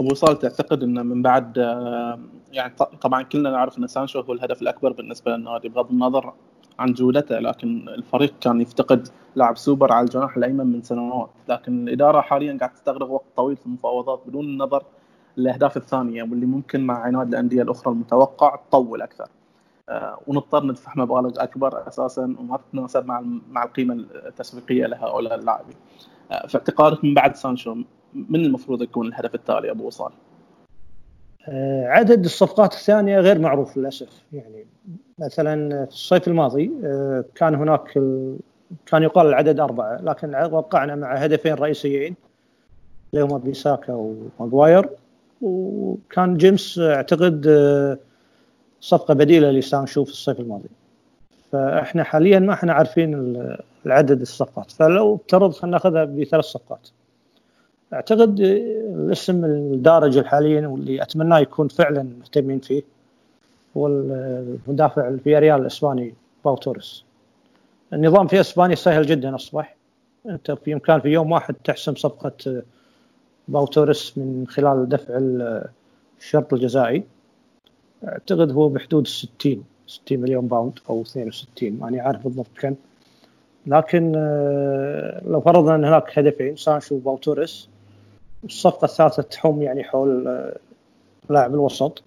أبو 0.00 0.10
وصال 0.10 0.38
تعتقد 0.38 0.82
إنه 0.82 1.02
من 1.02 1.22
بعد 1.22 1.58
آه، 1.58 2.18
يعني 2.52 2.74
طبعا 3.00 3.22
كلنا 3.22 3.50
نعرف 3.50 3.78
إن 3.78 3.86
سانشو 3.86 4.20
هو 4.20 4.32
الهدف 4.32 4.62
الأكبر 4.62 4.92
بالنسبة 4.92 5.36
للنادي 5.36 5.68
بغض 5.68 5.90
النظر 5.90 6.32
عن 6.78 6.92
جودته 6.92 7.38
لكن 7.38 7.88
الفريق 7.88 8.34
كان 8.40 8.60
يفتقد 8.60 9.08
لاعب 9.34 9.56
سوبر 9.56 9.92
على 9.92 10.04
الجناح 10.04 10.36
الأيمن 10.36 10.66
من 10.66 10.82
سنوات 10.82 11.30
لكن 11.48 11.88
الإدارة 11.88 12.20
حاليا 12.20 12.58
قاعد 12.60 12.72
تستغرق 12.74 13.10
وقت 13.10 13.24
طويل 13.36 13.56
في 13.56 13.66
المفاوضات 13.66 14.22
بدون 14.26 14.44
النظر 14.44 14.82
للأهداف 15.36 15.76
الثانية 15.76 16.22
واللي 16.22 16.46
ممكن 16.46 16.86
مع 16.86 16.98
عناد 16.98 17.28
الأندية 17.28 17.62
الأخرى 17.62 17.92
المتوقع 17.92 18.56
تطول 18.56 19.02
أكثر 19.02 19.28
آه، 19.88 20.18
ونضطر 20.26 20.66
ندفع 20.66 20.92
مبالغ 20.96 21.32
أكبر 21.42 21.88
أساسا 21.88 22.36
وما 22.38 22.56
تتناسب 22.56 23.06
مع 23.06 23.20
مع 23.50 23.64
القيمة 23.64 23.94
التسويقية 23.94 24.86
لهؤلاء 24.86 25.34
اللاعبين. 25.34 25.76
آه، 26.32 26.46
في 26.46 26.58
اعتقادك 26.58 27.04
من 27.04 27.14
بعد 27.14 27.36
سانشو 27.36 27.76
من 28.14 28.44
المفروض 28.44 28.82
يكون 28.82 29.06
الهدف 29.06 29.34
التالي 29.34 29.70
أبو 29.70 29.86
وصال؟ 29.86 30.12
آه، 31.48 31.86
عدد 31.86 32.24
الصفقات 32.24 32.72
الثانية 32.72 33.20
غير 33.20 33.38
معروف 33.38 33.76
للأسف. 33.76 34.22
يعني 34.32 34.66
مثلا 35.18 35.84
في 35.84 35.92
الصيف 35.92 36.28
الماضي 36.28 36.70
كان 37.34 37.54
هناك 37.54 37.92
كان 38.86 39.02
يقال 39.02 39.26
العدد 39.26 39.60
أربعة 39.60 39.96
لكن 40.02 40.34
وقعنا 40.34 40.94
مع 40.94 41.14
هدفين 41.14 41.54
رئيسيين 41.54 42.14
اللي 43.14 43.24
هما 43.24 43.38
بيساكا 43.38 43.92
وماغواير. 43.94 44.88
وكان 45.42 46.36
جيمس 46.36 46.78
أعتقد 46.78 47.46
صفقة 48.80 49.14
بديلة 49.14 49.50
لسانشو 49.50 50.04
في 50.04 50.10
الصيف 50.10 50.40
الماضي. 50.40 50.68
فإحنا 51.52 52.04
حاليا 52.04 52.38
ما 52.38 52.52
إحنا 52.52 52.72
عارفين 52.72 53.36
العدد 53.86 54.20
الصفقات. 54.20 54.70
فلو 54.70 55.14
افترض 55.14 55.52
خلينا 55.52 55.76
ناخذها 55.76 56.04
بثلاث 56.04 56.44
صفقات. 56.44 56.88
أعتقد 57.92 58.40
الاسم 58.40 59.44
الدارج 59.44 60.24
حاليا 60.24 60.66
واللي 60.66 61.02
اتمناه 61.02 61.38
يكون 61.38 61.68
فعلا 61.68 62.02
مهتمين 62.02 62.58
فيه 62.58 62.82
هو 63.76 63.86
المدافع 63.86 65.08
الفياريال 65.08 65.60
الإسباني 65.60 66.14
باو 66.44 66.56
توريس. 66.56 67.04
النظام 67.92 68.26
في 68.26 68.40
إسبانيا 68.40 68.74
سهل 68.74 69.06
جدا 69.06 69.34
أصبح. 69.34 69.76
أنت 70.26 70.50
في 70.50 70.72
إمكان 70.72 71.00
في 71.00 71.08
يوم 71.08 71.32
واحد 71.32 71.54
تحسم 71.54 71.94
صفقة 71.94 72.62
باو 73.48 73.66
توريس 73.66 74.18
من 74.18 74.46
خلال 74.48 74.88
دفع 74.88 75.18
الشرط 76.18 76.54
الجزائي. 76.54 77.04
أعتقد 78.04 78.52
هو 78.52 78.68
بحدود 78.68 79.06
60 79.06 79.64
60 79.86 80.18
مليون 80.20 80.46
pound 80.46 80.78
أو 80.90 81.02
62 81.02 81.72
ماني 81.72 82.00
عارف 82.00 82.24
بالضبط 82.24 82.58
كم. 82.60 82.74
لكن 83.66 84.12
آه، 84.16 85.22
لو 85.26 85.40
فرضنا 85.40 85.74
إن 85.74 85.84
هناك 85.84 86.18
هدفين 86.18 86.56
سانشو 86.56 86.94
وباوتوريس 86.94 87.68
الصفقة 88.44 88.84
الثالثة 88.84 89.22
تحوم 89.22 89.62
يعني 89.62 89.84
حول 89.84 90.28
آه، 90.28 90.56
لاعب 91.30 91.54
الوسط. 91.54 92.02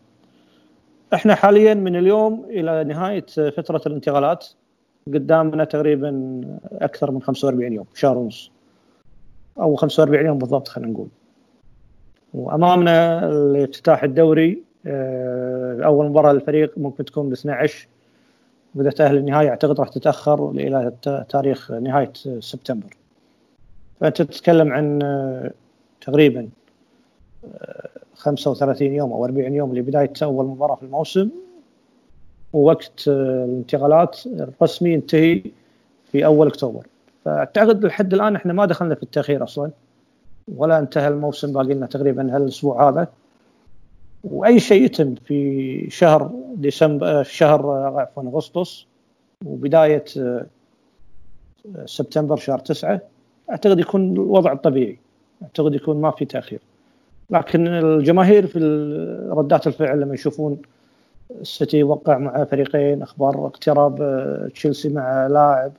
إحنا 1.14 1.36
حاليا 1.36 1.74
من 1.74 1.96
اليوم 1.96 2.46
إلى 2.50 2.84
نهاية 2.84 3.26
فترة 3.50 3.82
الانتقالات 3.86 4.48
قدامنا 5.08 5.64
تقريبا 5.64 6.42
أكثر 6.72 7.12
من 7.12 7.22
45 7.22 7.74
يوم 7.74 7.86
شهر 7.94 8.18
ونص. 8.18 8.52
أو 9.60 9.76
45 9.76 10.26
يوم 10.26 10.38
بالضبط 10.38 10.68
خلينا 10.68 10.92
نقول. 10.92 11.08
وأمامنا 12.34 13.26
الافتتاح 13.30 14.04
الدوري 14.04 14.64
آه، 14.86 15.82
أول 15.86 16.06
مباراة 16.06 16.34
للفريق 16.34 16.74
ممكن 16.78 17.06
تكون 17.06 17.30
ب 17.30 17.34
12 17.34 17.88
واذا 18.76 18.90
تاهل 18.90 19.18
النهائي 19.18 19.50
أعتقد 19.50 19.80
راح 19.80 19.90
تتأخر 19.90 20.52
إلى 20.52 20.92
تاريخ 21.30 21.72
نهاية 21.72 22.14
سبتمبر. 22.40 22.98
فأنت 24.00 24.22
تتكلم 24.22 24.74
عن 24.74 25.04
آه، 25.04 25.52
تقريبا 26.02 26.50
35 28.16 28.88
آه، 28.88 28.96
يوم 28.96 29.12
أو 29.12 29.26
40 29.26 29.54
يوم 29.56 29.76
لبداية 29.76 30.14
أول 30.24 30.46
مباراة 30.46 30.76
في 30.76 30.84
الموسم. 30.84 31.30
ووقت 32.54 33.08
الانتقالات 33.08 34.20
الرسمي 34.26 34.94
ينتهي 34.94 35.44
في 36.12 36.26
أول 36.26 36.48
أكتوبر. 36.48 36.88
فأعتقد 37.26 37.86
لحد 37.86 38.14
الآن 38.14 38.36
إحنا 38.36 38.54
ما 38.54 38.66
دخلنا 38.66 38.96
في 38.96 39.04
التأخير 39.04 39.44
أصلا 39.44 39.72
ولا 40.56 40.80
انتهى 40.80 41.08
الموسم 41.08 41.54
باقي 41.54 41.74
لنا 41.74 41.86
تقريبا 41.86 42.36
هالأسبوع 42.36 42.90
هذا. 42.90 43.08
وأي 44.24 44.60
شيء 44.60 44.84
يتم 44.84 45.16
في 45.16 45.90
شهر 45.90 46.32
ديسمبر 46.56 47.24
في 47.24 47.36
شهر 47.36 47.72
عفوا 47.72 48.24
أغسطس 48.24 48.86
وبداية 49.46 50.06
آه، 50.18 50.46
سبتمبر 51.86 52.38
شهر 52.38 52.60
تسعة 52.60 53.02
أعتقد 53.50 53.80
يكون 53.80 54.14
الوضع 54.14 54.52
الطبيعي 54.52 55.00
أعتقد 55.44 55.76
يكون 55.76 56.02
ما 56.02 56.12
في 56.12 56.26
تأخير. 56.26 56.60
لكن 57.30 57.68
الجماهير 57.68 58.48
في 58.48 58.60
ردات 59.30 59.68
الفعل 59.68 60.02
لما 60.02 60.14
يشوفون 60.14 60.58
السيتي 61.42 61.78
يوقع 61.78 62.18
مع 62.18 62.44
فريقين 62.44 63.02
أخبار 63.02 63.46
اقتراب 63.48 64.02
آه، 64.02 64.48
تشيلسي 64.54 64.90
مع 64.90 65.28
لاعب 65.28 65.72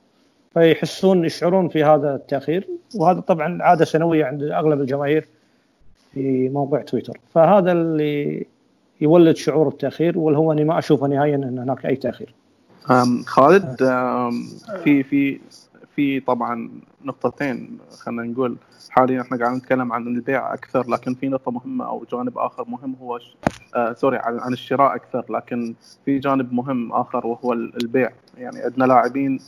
فيحسون 0.53 1.25
يشعرون 1.25 1.69
في 1.69 1.83
هذا 1.83 2.15
التأخير. 2.15 2.67
وهذا 2.95 3.19
طبعا 3.19 3.63
عادة 3.63 3.85
سنوية 3.85 4.25
عند 4.25 4.43
أغلب 4.43 4.81
الجماهير 4.81 5.27
في 6.13 6.49
موقع 6.49 6.81
تويتر. 6.81 7.19
فهذا 7.33 7.71
اللي 7.71 8.45
يولد 9.01 9.35
شعور 9.35 9.67
التأخير 9.67 10.19
والهو 10.19 10.51
أني 10.51 10.63
ما 10.63 10.79
أشوفه 10.79 11.07
نهائيا 11.07 11.35
إن 11.35 11.59
هناك 11.59 11.85
أي 11.85 11.95
تأخير. 11.95 12.33
خالد 13.25 13.75
في 14.83 15.03
في 15.03 15.39
في 15.95 16.19
طبعا 16.19 16.69
نقطتين 17.05 17.77
خلينا 17.99 18.23
نقول 18.23 18.57
حاليا 18.89 19.21
إحنا 19.21 19.37
قاعدين 19.37 19.57
نتكلم 19.57 19.93
عن 19.93 20.07
البيع 20.07 20.53
أكثر 20.53 20.89
لكن 20.89 21.13
في 21.13 21.27
نقطة 21.29 21.51
مهمة 21.51 21.85
أو 21.85 22.05
جانب 22.11 22.37
آخر 22.37 22.65
مهم 22.67 22.95
هو 23.01 23.19
آه 23.75 23.93
sorry 23.93 24.17
عن, 24.17 24.53
الشراء 24.53 24.95
أكثر 24.95 25.25
لكن 25.29 25.75
في 26.05 26.19
جانب 26.19 26.53
مهم 26.53 26.91
آخر 26.93 27.27
وهو 27.27 27.53
البيع. 27.53 28.09
يعني 28.37 28.59
عندنا 28.61 28.85
لاعبين 28.85 29.39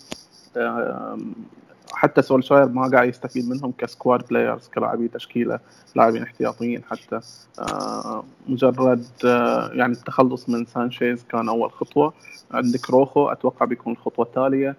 حتى 1.93 2.21
سولشاير 2.21 2.65
ما 2.69 2.87
قاعد 2.87 3.09
يستفيد 3.09 3.49
منهم 3.49 3.71
ك 3.77 3.86
squad 3.86 4.27
players 4.27 4.67
كلاعبين 4.67 5.11
تشكيلة 5.11 5.59
لاعبين 5.95 6.23
احتياطيين 6.23 6.83
حتى. 6.83 7.19
آه، 7.59 8.23
مجرد 8.47 9.05
آه، 9.25 9.71
يعني 9.73 9.93
التخلص 9.93 10.49
من 10.49 10.65
سانشيز 10.65 11.23
كان 11.23 11.49
أول 11.49 11.71
خطوة. 11.71 12.13
عندك 12.51 12.89
روخو 12.89 13.27
أتوقع 13.27 13.65
بيكون 13.65 13.93
الخطوة 13.93 14.25
التالية. 14.25 14.69
آه، 14.69 14.75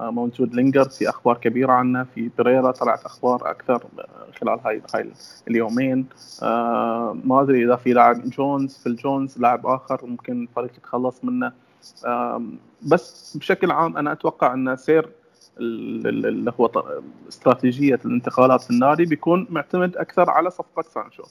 موجود. 0.00 0.54
لينجارد 0.54 0.88
في 0.88 1.08
أخبار 1.08 1.36
كبيرة 1.36 1.72
عنه. 1.72 2.04
في 2.04 2.30
بريرا 2.38 2.70
طلعت 2.70 3.04
أخبار 3.04 3.50
أكثر 3.50 3.84
خلال 4.40 4.60
هاي 4.64 4.82
هاي 4.94 5.10
اليومين. 5.48 6.06
ما 7.24 7.40
أدري 7.42 7.64
إذا 7.64 7.76
في 7.76 7.92
لاعب 7.92 8.30
جونز 8.30 8.78
فيل 8.78 8.86
جونز 8.86 9.38
لاعب 9.38 9.66
آخر 9.66 10.06
ممكن 10.06 10.42
الفريق 10.42 10.70
يتخلص 10.76 11.24
منه. 11.24 11.52
بس 12.82 13.36
بشكل 13.36 13.70
عام 13.70 13.96
أنا 13.96 14.12
أتوقع 14.12 14.54
أن 14.54 14.76
سير 14.76 15.08
اللي 15.60 16.52
هو 16.60 16.70
استراتيجية 17.28 18.00
الانتقالات 18.04 18.62
في 18.62 18.70
النادي 18.70 19.04
بيكون 19.04 19.46
معتمد 19.50 19.96
أكثر 19.96 20.30
على 20.30 20.50
صفقة 20.50 20.82
سانشو. 20.82 21.22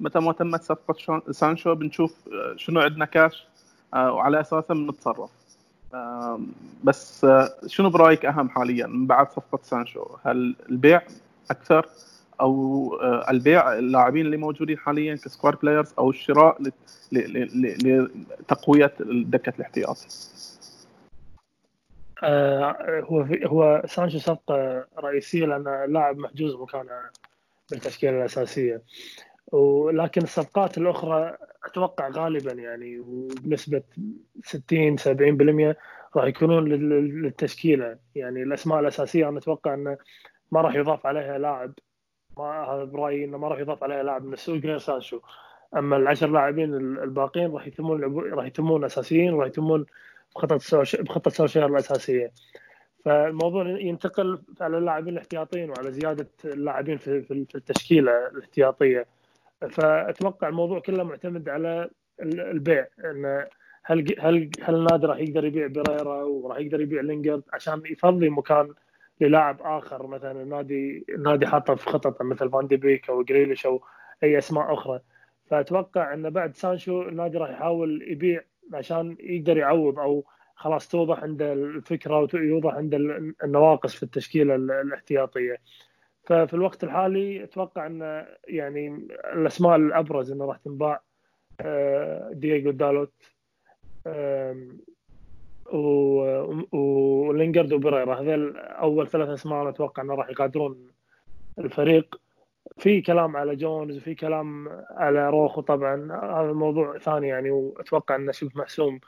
متى 0.00 0.18
ما 0.18 0.32
تمت 0.32 0.62
صفقة 0.62 1.22
سانشو 1.32 1.74
بنشوف 1.74 2.14
آه، 2.28 2.56
شنو 2.56 2.80
عندنا 2.80 3.04
كاش 3.04 3.46
آه، 3.94 4.12
وعلى 4.12 4.40
أساسه 4.40 4.74
بنتصرف. 4.74 5.30
بس 6.84 7.24
آه، 7.24 7.54
شنو 7.66 7.90
برأيك 7.90 8.24
أهم 8.24 8.48
حاليا 8.48 8.86
من 8.86 9.06
بعد 9.06 9.30
صفقة 9.30 9.58
سانشو؟ 9.62 10.04
هل 10.24 10.56
البيع 10.70 11.02
أكثر 11.50 11.86
أو 12.40 12.92
البيع 13.30 13.78
اللاعبين 13.78 14.26
اللي 14.26 14.36
موجودين 14.36 14.78
حاليا 14.78 15.14
ك 15.14 15.21
squad 15.21 15.56
players 15.56 15.94
أو 15.98 16.10
الشراء 16.10 16.62
لتقوية 17.12 18.92
دكة 19.00 19.52
الاحتياط؟ 19.56 20.06
آه، 22.22 23.00
هو 23.04 23.26
هو 23.46 23.82
سانشو 23.86 24.18
صفقة 24.18 24.86
رئيسية 24.98 25.46
لأن 25.46 25.92
لاعب 25.92 26.18
محجوز 26.18 26.54
مكانه 26.54 27.10
بالتشكيلة 27.70 28.18
الأساسية. 28.18 28.82
ولكن 29.52 30.22
الصفقات 30.22 30.78
الأخرى 30.78 31.36
أتوقع 31.64 32.08
غالبا 32.08 32.52
يعني 32.52 33.00
وبنسبه 33.00 33.82
60 34.44 34.96
70% 34.98 35.76
راح 36.16 36.24
يكونون 36.24 36.68
للتشكيلة. 36.68 37.98
يعني 38.14 38.42
الأسماء 38.42 38.80
الأساسية 38.80 39.28
أنا 39.28 39.38
أتوقع 39.38 39.74
إنه 39.74 39.98
ما 40.52 40.60
راح 40.60 40.74
يضاف 40.74 41.06
عليها 41.06 41.38
لاعب. 41.38 41.72
ما 42.38 42.64
هذا 42.64 42.84
برأيي 42.84 43.24
إنه 43.24 43.38
ما 43.38 43.48
راح 43.48 43.58
يضاف 43.58 43.84
عليها 43.84 44.02
لاعب 44.02 44.24
من 44.24 44.32
السوق 44.32 44.56
غير 44.56 44.78
سانشو 44.78 45.20
أما 45.76 45.96
العشر 45.96 46.26
لاعبين 46.26 46.74
الباقيين 46.74 47.52
راح 47.52 47.66
يتمون 47.66 48.18
راح 48.32 48.46
يتمون 48.46 48.84
أساسيين 48.84 49.34
وراح 49.34 49.46
يتمون 49.48 49.86
بخطه 50.36 50.58
بخطة 51.02 51.30
سولشاير 51.30 51.64
الأساسية. 51.64 52.32
فالموضوع 53.04 53.68
ينتقل 53.68 54.42
على 54.60 54.78
اللاعبين 54.78 55.12
الاحتياطيين 55.12 55.70
وعلى 55.70 55.92
زيادة 55.92 56.28
اللاعبين 56.44 56.96
في 56.96 57.46
التشكيلة 57.54 58.28
الاحتياطية. 58.28 59.06
فأتوقع 59.70 60.48
الموضوع 60.48 60.80
كله 60.80 61.04
معتمد 61.04 61.48
على 61.48 61.90
البيع 62.20 62.86
إن 63.04 63.46
هل 63.84 64.14
هل 64.18 64.50
هل 64.62 64.74
النادي 64.74 65.06
راح 65.06 65.18
يقدر 65.18 65.44
يبيع 65.44 65.66
بريرا 65.66 66.22
وراح 66.22 66.58
يقدر 66.58 66.80
يبيع 66.80 67.00
لينجارد 67.02 67.42
عشان 67.52 67.82
يفضي 67.86 68.28
مكان 68.28 68.74
للاعب 69.20 69.56
آخر 69.62 70.06
مثلا 70.06 70.42
النادي 70.42 71.04
النادي 71.08 71.46
حاطه 71.46 71.74
في 71.74 71.86
خططه 71.86 72.24
مثل 72.24 72.50
فان 72.50 72.66
دي 72.66 72.76
بيك 72.76 73.10
أو 73.10 73.22
جريليش 73.22 73.66
أو 73.66 73.82
أي 74.22 74.38
أسماء 74.38 74.74
أخرى. 74.74 75.00
فأتوقع 75.46 76.14
انه 76.14 76.28
بعد 76.28 76.56
سانشو 76.56 77.02
النادي 77.02 77.38
راح 77.38 77.50
يحاول 77.50 78.02
يبيع 78.08 78.42
عشان 78.74 79.16
يقدر 79.20 79.56
يعوض 79.56 79.98
أو 79.98 80.24
خلاص 80.54 80.88
توضح 80.88 81.22
عنده 81.22 81.52
الفكرة 81.52 82.28
ويوضح 82.34 82.74
عنده 82.74 82.96
النواقص 83.44 83.94
في 83.94 84.02
التشكيلة 84.02 84.54
الاحتياطية. 84.54 85.56
ففي 86.28 86.54
الوقت 86.54 86.84
الحالي 86.84 87.44
أتوقع 87.44 87.86
إن 87.86 88.26
يعني 88.48 89.08
الأسماء 89.32 89.76
الأبرز 89.76 90.32
إنه 90.32 90.44
راح 90.44 90.56
تنباع 90.56 91.00
آه، 91.60 92.30
دييغو 92.32 92.70
دالوت 92.70 93.12
ولينجرد 96.72 97.72
وبريرا 97.72 98.20
هذول 98.20 98.56
أول 98.56 99.08
ثلاث 99.08 99.28
أسماء 99.28 99.62
أنا 99.62 99.70
أتوقع 99.70 100.02
إنه 100.02 100.14
راح 100.14 100.30
يغادرون 100.30 100.90
الفريق. 101.58 102.20
في 102.78 103.00
كلام 103.00 103.36
على 103.36 103.56
جونز 103.56 103.96
وفي 103.96 104.14
كلام 104.14 104.68
على 104.90 105.30
روخو. 105.30 105.60
طبعا 105.60 106.12
هذا 106.42 106.52
موضوع 106.52 106.98
ثاني 106.98 107.28
يعني 107.28 107.50
وأتوقع 107.50 108.16
إنه 108.16 108.32
شبه 108.32 108.50
محسوم 108.54 109.00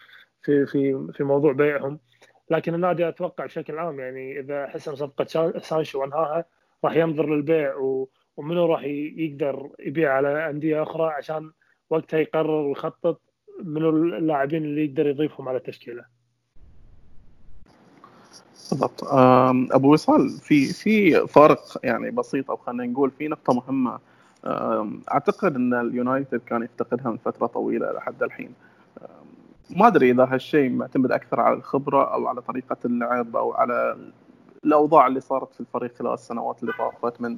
في 0.43 0.67
في 0.67 1.09
في 1.13 1.25
موضوع 1.25 1.53
بيعهم. 1.53 1.99
لكن 2.51 2.75
النادي 2.75 3.09
أتوقع 3.09 3.45
بشكل 3.45 3.79
عام 3.79 4.01
يعني 4.01 4.41
إذا 4.41 4.67
حسم 4.67 4.95
صفقة 4.95 5.59
سانشو 5.59 6.01
وأنهاها 6.01 6.45
راح 6.85 6.97
ينظر 6.97 7.35
للبيع 7.35 7.75
ومنو 8.37 8.67
راح 8.67 8.83
يقدر 8.85 9.71
يبيع 9.79 10.13
على 10.13 10.51
أندية 10.51 10.83
أخرى 10.83 11.07
عشان 11.07 11.51
وقتها 11.91 12.21
يقرر 12.21 12.51
ويخطط 12.51 13.21
منو 13.65 13.91
اللاعبين 13.91 14.65
اللي 14.65 14.85
يقدر 14.85 15.07
يضيفهم 15.07 15.49
على 15.49 15.57
التشكيلة. 15.59 16.05
بالضبط. 18.71 19.05
أبو 19.73 19.93
وصال 19.93 20.31
في 20.31 20.67
في 20.67 21.27
فارق 21.27 21.61
يعني 21.85 22.11
بسيط 22.11 22.51
أو 22.51 22.57
خلينا 22.57 22.87
نقول 22.87 23.11
في 23.11 23.29
نقطة 23.29 23.55
مهمة. 23.55 23.99
أعتقد 25.13 25.55
إن 25.55 25.75
اليونايتد 25.75 26.41
كان 26.41 26.63
يفتقدها 26.63 27.11
من 27.11 27.17
فترة 27.17 27.47
طويلة 27.47 27.93
لحد 27.93 28.23
الحين. 28.23 28.55
ما 29.77 29.87
أدري 29.87 30.11
إذا 30.11 30.25
هالشيء 30.25 30.71
معتمد 30.71 31.13
أكثر 31.13 31.41
على 31.41 31.57
الخبرة 31.57 32.15
أو 32.15 32.27
على 32.27 32.43
طريقة 32.43 32.77
اللعب 32.85 33.37
أو 33.37 33.53
على 33.53 33.97
الأوضاع 34.65 35.07
اللي 35.07 35.21
صارت 35.21 35.55
في 35.55 35.61
الفريق 35.61 35.97
خلال 35.99 36.15
السنوات 36.15 36.63
اللي 36.63 36.73
طافت 36.79 37.21
من 37.21 37.37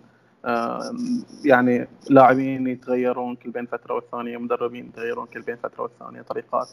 يعني 1.45 1.89
لاعبين 2.11 2.67
يتغيرون 2.67 3.37
كل 3.37 3.51
بين 3.51 3.67
فترة 3.67 3.95
والثانية 3.95 4.39
مدربين 4.39 4.87
يتغيرون 4.87 5.27
كل 5.27 5.43
بين 5.43 5.57
فترة 5.57 5.83
والثانية 5.83 6.23
طريقات 6.23 6.69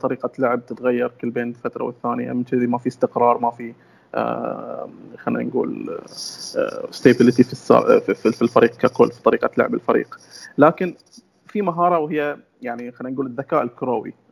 طريقة 0.00 0.30
لعب 0.38 0.66
تتغير 0.66 1.08
كل 1.08 1.30
بين 1.30 1.52
فترة 1.52 1.84
والثانية 1.84 2.32
من 2.32 2.44
كذي 2.44 2.66
ما 2.66 2.78
في 2.78 2.88
استقرار 2.88 3.38
ما 3.38 3.50
في 3.50 3.74
خلينا 5.18 5.42
نقول 5.42 6.00
ستيبلتي 6.90 7.44
في 7.44 8.14
في 8.14 8.42
الفريق 8.42 8.76
ككل 8.76 9.10
في 9.12 9.22
طريقة 9.22 9.50
لعب 9.58 9.74
الفريق. 9.74 10.18
لكن 10.58 10.94
في 11.46 11.62
مهارة 11.62 11.98
وهي 11.98 12.36
يعني 12.62 12.92
خلينا 12.92 13.14
نقول 13.14 13.26
الذكاء 13.26 13.62
الكروي. 13.62 14.10
آه، 14.10 14.27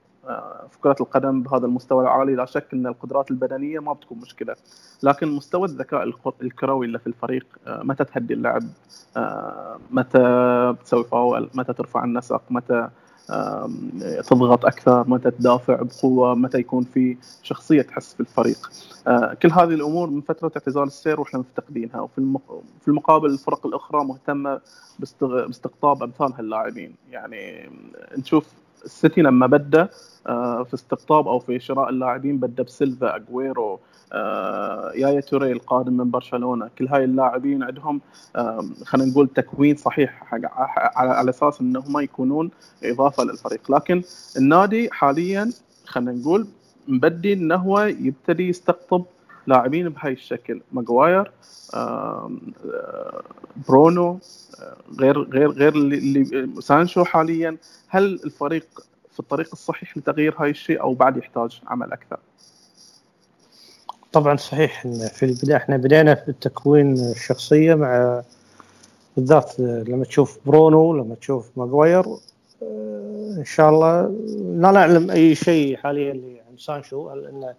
في 0.71 0.79
كرة 0.83 0.97
القدم 1.01 1.43
بهذا 1.43 1.67
المستوى 1.67 2.03
العالي 2.03 2.35
لا 2.35 2.45
شك 2.45 2.67
أن 2.73 2.87
القدرات 2.87 3.31
البدنية 3.31 3.79
ما 3.79 3.93
بتكون 3.93 4.19
مشكلة. 4.19 4.57
لكن 5.03 5.29
مستوى 5.29 5.65
الذكاء 5.65 6.13
الكروي 6.43 6.87
اللي 6.87 6.99
في 6.99 7.07
الفريق 7.07 7.47
آه، 7.67 7.83
متى 7.83 8.05
تهدي 8.05 8.35
اللعب؟ 8.35 8.63
آه، 9.17 9.79
متى 9.91 10.75
تسوي 10.85 11.05
فاول؟ 11.05 11.51
متى 11.55 11.73
ترفع 11.73 12.05
النسق؟ 12.05 12.43
متى 12.51 12.89
تضغط 14.29 14.65
أكثر؟ 14.65 15.09
متى 15.09 15.31
تدافع 15.31 15.83
بقوة؟ 15.83 16.35
متى 16.35 16.59
يكون 16.59 16.85
في 16.85 17.17
شخصية 17.43 17.83
تحس 17.83 18.15
في 18.15 18.21
الفريق؟ 18.21 18.71
كل 19.43 19.51
هذه 19.53 19.75
الأمور 19.75 20.11
من 20.11 20.21
فترة 20.21 20.53
اعتزال 20.57 20.83
السير 20.83 21.21
وإحنا 21.21 21.41
مفتقدينها. 21.41 22.01
وفي 22.01 22.39
في 22.81 22.89
المقابل 22.89 23.31
الفرق 23.31 23.67
الأخرى 23.67 24.05
مهتمة 24.05 24.61
باستقطاب 24.99 26.03
أمثال 26.03 26.33
هاللاعبين. 26.33 26.95
يعني 27.11 27.71
نشوف 28.19 28.47
السيتي 28.87 29.23
لما 29.23 29.47
بدأ 29.47 29.89
آه، 30.27 30.63
في 30.63 30.75
استقطاب 30.75 31.29
أو 31.29 31.39
في 31.39 31.59
شراء 31.61 31.89
اللاعبين 31.89 32.39
بدأ 32.39 32.63
بسيلفا 32.63 33.17
أجويرو 33.17 33.81
آه، 34.13 34.93
يايا 34.95 35.21
توري 35.21 35.53
القادم 35.53 35.93
من 35.97 36.11
برشلونة. 36.11 36.71
كل 36.79 36.89
هاي 36.89 37.05
اللاعبين 37.05 37.63
عندهم 37.63 38.01
خلينا 38.85 39.11
نقول 39.11 39.29
تكوين 39.29 39.77
صحيح 39.77 40.35
على 40.97 41.31
أساس 41.31 41.61
انهم 41.61 42.01
يكونون 42.01 42.51
إضافة 42.85 43.25
للفريق. 43.25 43.71
لكن 43.71 44.03
النادي 44.37 44.91
حاليا 44.93 45.53
خلينا 45.87 46.13
نقول 46.13 46.47
مبدي 46.89 47.33
انه 47.33 47.55
هو 47.55 47.81
يبتدي 47.81 48.49
يستقطب 48.49 49.05
لاعبين 49.47 49.89
بهاي 49.89 50.13
الشكل 50.13 50.61
ماجواير 50.73 51.33
برونو 53.69 54.19
غير 55.01 55.19
غير 55.23 55.51
غير 55.51 55.75
اللي 55.75 56.49
سانشو 56.61 57.05
حاليا 57.05 57.57
هل 57.89 58.21
الفريق 58.25 58.67
في 59.13 59.21
الطريق 59.21 59.49
الصحيح 59.53 59.97
لتغيير 59.97 60.35
هاي 60.39 60.51
الشيء 60.51 60.81
أو 60.81 60.95
بعد 60.95 61.17
يحتاج 61.17 61.61
عمل 61.67 61.93
أكثر؟ 61.93 62.19
طبعا 64.13 64.37
صحيح 64.37 64.83
في 65.15 65.23
البداية 65.23 65.57
إحنا 65.57 65.77
بدينا 65.77 66.15
في 66.15 66.29
التكوين 66.29 66.93
الشخصية 66.93 67.75
مع 67.75 68.23
بالذات 69.17 69.61
لما 69.61 70.05
تشوف 70.05 70.39
برونو 70.47 70.97
لما 70.97 71.15
تشوف 71.15 71.51
ماجواير 71.57 72.05
إن 73.39 73.45
شاء 73.45 73.69
الله 73.71 74.03
لا 74.61 74.71
نعلم 74.71 75.11
أي 75.11 75.35
شيء 75.35 75.77
حاليا 75.77 76.13
عن 76.51 76.59
سانشو 76.59 77.15
لأنه 77.15 77.55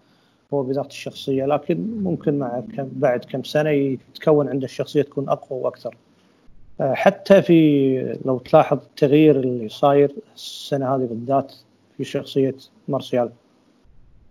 هو 0.54 0.64
بذات 0.64 0.88
الشخصية 0.92 1.46
لكن 1.46 2.04
ممكن 2.04 2.40
مع 2.40 2.62
كم 2.76 2.90
بعد 2.92 3.26
كم 3.26 3.44
سنة 3.44 3.70
يتكون 3.70 4.50
عنده 4.50 4.66
الشخصية 4.66 5.02
تكون 5.02 5.30
أقوى 5.30 5.60
وأكثر. 5.60 5.96
آه، 6.82 6.94
حتى 6.94 7.42
في 7.42 8.18
لو 8.26 8.40
تلاحظ 8.40 8.78
التغيير 8.78 9.40
اللي 9.40 9.70
صاير 9.70 10.12
السنة 10.36 10.96
هذه 10.96 11.06
بالذات 11.06 11.54
في 11.98 12.04
شخصية 12.04 12.56
مارسيال. 12.88 13.30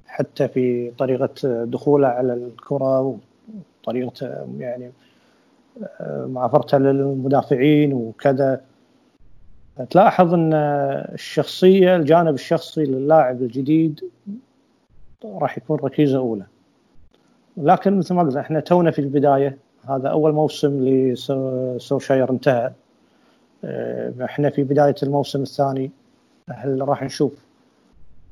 حتى 0.06 0.48
في 0.48 0.90
طريقة 0.98 1.64
دخوله 1.64 2.08
على 2.08 2.32
الكرة 2.32 3.18
وطريقة 3.82 4.46
يعني 4.58 4.92
آه، 6.00 6.26
معافرته 6.26 6.78
للمدافعين 6.78 7.92
وكذا. 7.92 8.60
تلاحظ 9.90 10.34
إن 10.34 10.54
الشخصية 11.14 11.96
الجانب 11.96 12.34
الشخصي 12.34 12.84
للاعب 12.84 13.42
الجديد 13.42 14.00
راح 15.34 15.58
يكون 15.58 15.78
ركيزة 15.78 16.18
أولى. 16.18 16.44
لكن 17.56 17.98
مثل 17.98 18.14
ما 18.14 18.22
قلنا 18.22 18.40
إحنا 18.40 18.60
تونا 18.60 18.90
في 18.90 18.98
البداية 18.98 19.58
هذا 19.88 20.08
أول 20.08 20.32
موسم 20.32 20.84
لسوشاير 20.84 22.30
انتهى. 22.30 22.72
آه، 23.64 24.12
إحنا 24.24 24.50
في 24.50 24.64
بداية 24.64 24.94
الموسم 25.02 25.42
الثاني 25.42 25.90
هل 26.50 26.88
راح 26.88 27.02
نشوف؟ 27.02 27.46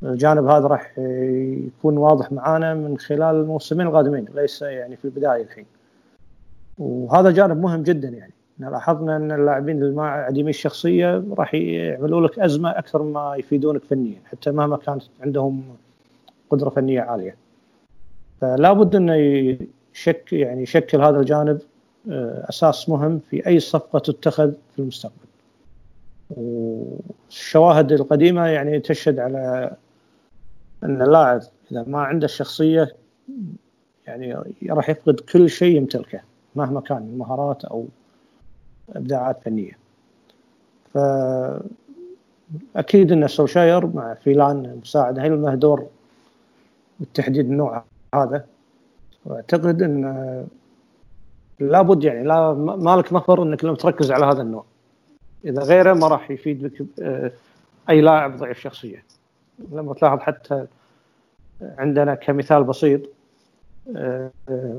الجانب 0.02 0.46
هذا 0.46 0.66
راح 0.66 0.98
يكون 0.98 1.96
واضح 1.96 2.32
معانا 2.32 2.74
من 2.74 2.98
خلال 2.98 3.36
الموسمين 3.36 3.86
القادمين 3.86 4.26
ليس 4.34 4.62
يعني 4.62 4.96
في 4.96 5.04
البداية 5.04 5.42
الحين. 5.42 5.66
وهذا 6.78 7.30
جانب 7.30 7.60
مهم 7.60 7.82
جدا 7.82 8.08
يعني. 8.08 8.32
لاحظنا 8.58 9.16
إن 9.16 9.32
اللاعبين 9.32 9.82
اللي 9.82 9.94
ما 9.94 10.08
عديمي 10.08 10.50
الشخصية 10.50 11.24
راح 11.38 11.54
يعملوا 11.54 12.26
لك 12.26 12.38
أزمة 12.38 12.70
أكثر 12.70 13.02
ما 13.02 13.36
يفيدونك 13.36 13.84
فنيا 13.84 14.20
حتى 14.24 14.50
مهما 14.50 14.76
كانت 14.76 15.02
عندهم 15.20 15.62
قدرة 16.54 16.70
فنية 16.70 17.00
عالية. 17.00 17.36
فلا 18.40 18.72
بد 18.72 18.96
انه 18.96 19.14
يشك 19.94 20.32
يعني 20.32 20.62
يشكل 20.62 21.00
هذا 21.00 21.20
الجانب 21.20 21.58
آه، 22.10 22.46
أساس 22.48 22.88
مهم 22.88 23.20
في 23.30 23.46
أي 23.46 23.60
صفقة 23.60 23.98
تتخذ 23.98 24.52
في 24.52 24.78
المستقبل. 24.78 25.14
والشواهد 26.30 27.92
القديمة 27.92 28.46
يعني 28.46 28.80
تشهد 28.80 29.18
على 29.18 29.70
أن 30.82 31.02
اللاعب 31.02 31.42
إذا 31.72 31.84
ما 31.86 32.02
عنده 32.02 32.24
الشخصية 32.24 32.96
يعني 34.06 34.36
راح 34.70 34.90
يفقد 34.90 35.20
كل 35.20 35.50
شيء 35.50 35.76
يمتلكه 35.76 36.20
مهما 36.56 36.80
كان 36.80 37.02
من 37.02 37.18
مهارات 37.18 37.64
أو 37.64 37.86
إبداعات 38.88 39.42
فنية. 39.42 39.78
أكيد 42.76 43.12
أن 43.12 43.28
سولشاير 43.28 43.86
مع 43.86 44.14
فيلان 44.14 44.80
مساعد 44.82 45.18
هل 45.18 45.42
له 45.42 45.54
دور 45.54 45.86
بتحديد 47.00 47.50
النوع 47.50 47.84
هذا 48.14 48.44
واعتقد 49.24 49.82
إن 49.82 50.46
لابد 51.60 52.04
يعني 52.04 52.24
لا 52.24 52.52
ما 52.54 52.96
لك 52.96 53.12
مفر 53.12 53.42
إنك 53.42 53.64
لما 53.64 53.76
تركز 53.76 54.10
على 54.10 54.26
هذا 54.26 54.42
النوع. 54.42 54.64
إذا 55.44 55.62
غيره 55.62 55.92
ما 55.92 56.08
راح 56.08 56.30
يفيد 56.30 56.62
بك 56.62 56.86
آه، 57.02 57.32
أي 57.90 58.00
لاعب 58.00 58.36
ضعيف 58.36 58.58
شخصيه 58.58 59.04
لما 59.72 59.94
تلاحظ 59.94 60.18
حتى 60.18 60.66
عندنا 61.62 62.14
كمثال 62.14 62.64
بسيط 62.64 63.00
آه، 63.96 64.30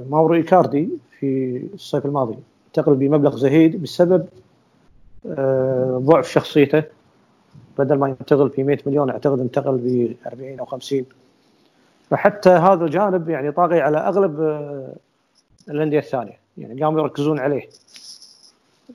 ماورو 0.10 0.34
إيكاردي 0.34 0.90
في 1.20 1.62
الصيف 1.74 2.06
الماضي. 2.06 2.38
انتقل 2.68 2.96
بمبلغ 2.96 3.36
زهيد 3.38 3.82
بسبب 3.82 4.28
آه، 5.26 6.02
ضعف 6.04 6.30
شخصيته. 6.30 6.84
بدل 7.78 7.96
ما 7.96 8.08
ينتقل 8.08 8.50
في 8.50 8.64
100 8.64 8.78
مليون 8.86 9.10
أعتقد 9.10 9.40
انتقل 9.40 9.78
ب 9.78 10.16
40 10.28 10.60
أو 10.60 10.66
50 10.66 11.06
فحتى 12.10 12.50
هذا 12.50 12.86
الجانب 12.86 13.30
يعني 13.30 13.52
طاغي 13.52 13.82
على 13.82 13.98
أغلب 13.98 14.42
آه، 14.42 14.96
الأندية 15.70 16.00
الثانية. 16.00 16.40
يعني 16.58 16.84
قاموا 16.84 17.02
يركزون 17.02 17.40
عليه. 17.40 17.70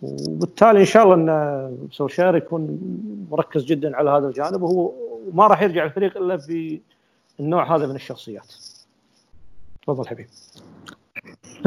وبالتالي 0.02 0.80
إن 0.80 0.84
شاء 0.84 1.02
الله 1.04 1.14
إن 1.14 1.88
سولشاير 1.90 2.36
يكون 2.36 2.78
مركز 3.30 3.64
جدا 3.64 3.96
على 3.96 4.10
هذا 4.10 4.28
الجانب 4.28 4.62
وهو 4.62 4.92
وما 5.32 5.46
راح 5.46 5.62
يرجع 5.62 5.84
الفريق 5.84 6.16
إلا 6.16 6.38
بالنوع 7.38 7.76
هذا 7.76 7.86
من 7.86 7.94
الشخصيات. 7.94 8.54
تفضل 9.82 10.08
حبيب. 10.08 10.26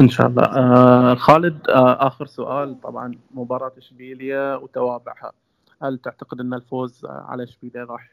إن 0.00 0.08
شاء 0.08 0.26
الله. 0.26 0.42
آه 0.42 1.14
خالد 1.14 1.68
آه 1.68 2.06
آخر 2.06 2.26
سؤال. 2.26 2.80
طبعا 2.80 3.14
مباراة 3.34 3.72
اشبيليا 3.78 4.56
وتوابعها. 4.56 5.32
هل 5.84 5.98
تعتقد 5.98 6.40
أن 6.40 6.54
الفوز 6.54 7.04
على 7.04 7.42
اشبيليا 7.42 7.84
راح. 7.84 8.10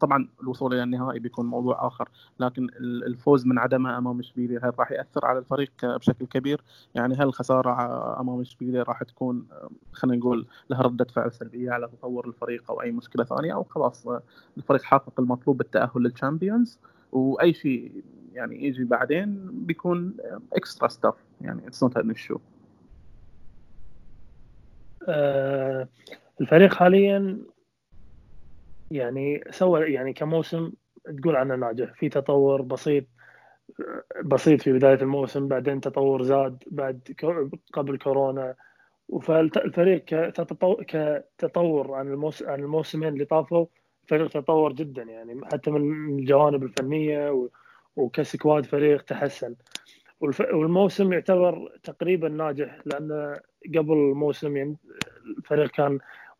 طبعا 0.00 0.28
الوصول 0.42 0.74
إلى 0.74 0.82
النهائي 0.82 1.18
بيكون 1.18 1.46
موضوع 1.46 1.86
آخر 1.86 2.08
لكن 2.40 2.68
الفوز 2.80 3.46
من 3.46 3.58
عدمه 3.58 3.98
أمام 3.98 4.18
اشبيليا 4.18 4.60
هل 4.64 4.72
راح 4.78 4.92
يأثر 4.92 5.26
على 5.26 5.38
الفريق 5.38 5.70
بشكل 5.82 6.26
كبير 6.26 6.60
يعني 6.94 7.14
هل 7.14 7.22
الخساره 7.22 8.20
أمام 8.20 8.40
اشبيليا 8.40 8.82
راح 8.82 9.02
تكون 9.02 9.46
خلينا 9.92 10.18
نقول 10.18 10.46
لها 10.70 10.82
ردة 10.82 11.04
فعل 11.04 11.32
سلبية 11.32 11.70
على 11.70 11.88
تطور 11.88 12.28
الفريق 12.28 12.70
أو 12.70 12.82
أي 12.82 12.90
مشكلة 12.90 13.24
ثانية 13.24 13.54
أو 13.54 13.64
خلاص 13.64 14.06
الفريق 14.56 14.82
حقق 14.82 15.20
المطلوب 15.20 15.56
بالتأهل 15.56 16.02
للشامبيونز 16.02 16.78
وأي 17.12 17.52
شيء 17.52 18.04
يعني 18.32 18.64
يجي 18.64 18.84
بعدين 18.84 19.48
بيكون 19.52 20.16
extra 20.52 20.88
stuff 20.88 21.14
يعني 21.40 21.66
it's 21.68 21.82
not 21.82 21.96
an 21.96 22.14
issue 22.14 22.38
الفريق 26.40 26.74
حاليا 26.74 27.38
يعني 28.90 29.44
سوى 29.50 29.92
يعني 29.92 30.12
كموسم 30.12 30.72
تقول 31.22 31.36
عنه 31.36 31.56
ناجح. 31.56 31.92
في 31.92 32.08
تطور 32.08 32.62
بسيط 32.62 33.04
بسيط 34.24 34.62
في 34.62 34.72
بداية 34.72 35.02
الموسم 35.02 35.48
بعدين 35.48 35.80
تطور 35.80 36.22
زاد 36.22 36.64
بعد 36.70 37.00
قبل 37.72 37.98
كورونا. 37.98 38.54
فالفريق 39.22 40.04
كتطور 40.84 41.94
عن 41.94 42.08
الموسم 42.08 42.48
عن 42.50 42.60
الموسمين 42.60 43.08
اللي 43.08 43.24
طافوا 43.24 43.66
الفريق 44.04 44.28
تطور 44.28 44.72
جدا 44.72 45.02
يعني 45.02 45.40
حتى 45.52 45.70
من 45.70 46.18
الجوانب 46.18 46.62
الفنية 46.62 47.48
وكسكواد 47.96 48.66
فريق 48.66 49.02
تحسن. 49.02 49.54
والموسم 50.20 51.12
يعتبر 51.12 51.72
تقريبا 51.82 52.28
ناجح 52.28 52.78
لأن 52.86 53.38
قبل 53.76 53.92
الموسم 53.92 54.56
يعني 54.56 54.76
الفريق 55.38 55.70
كان 55.70 55.98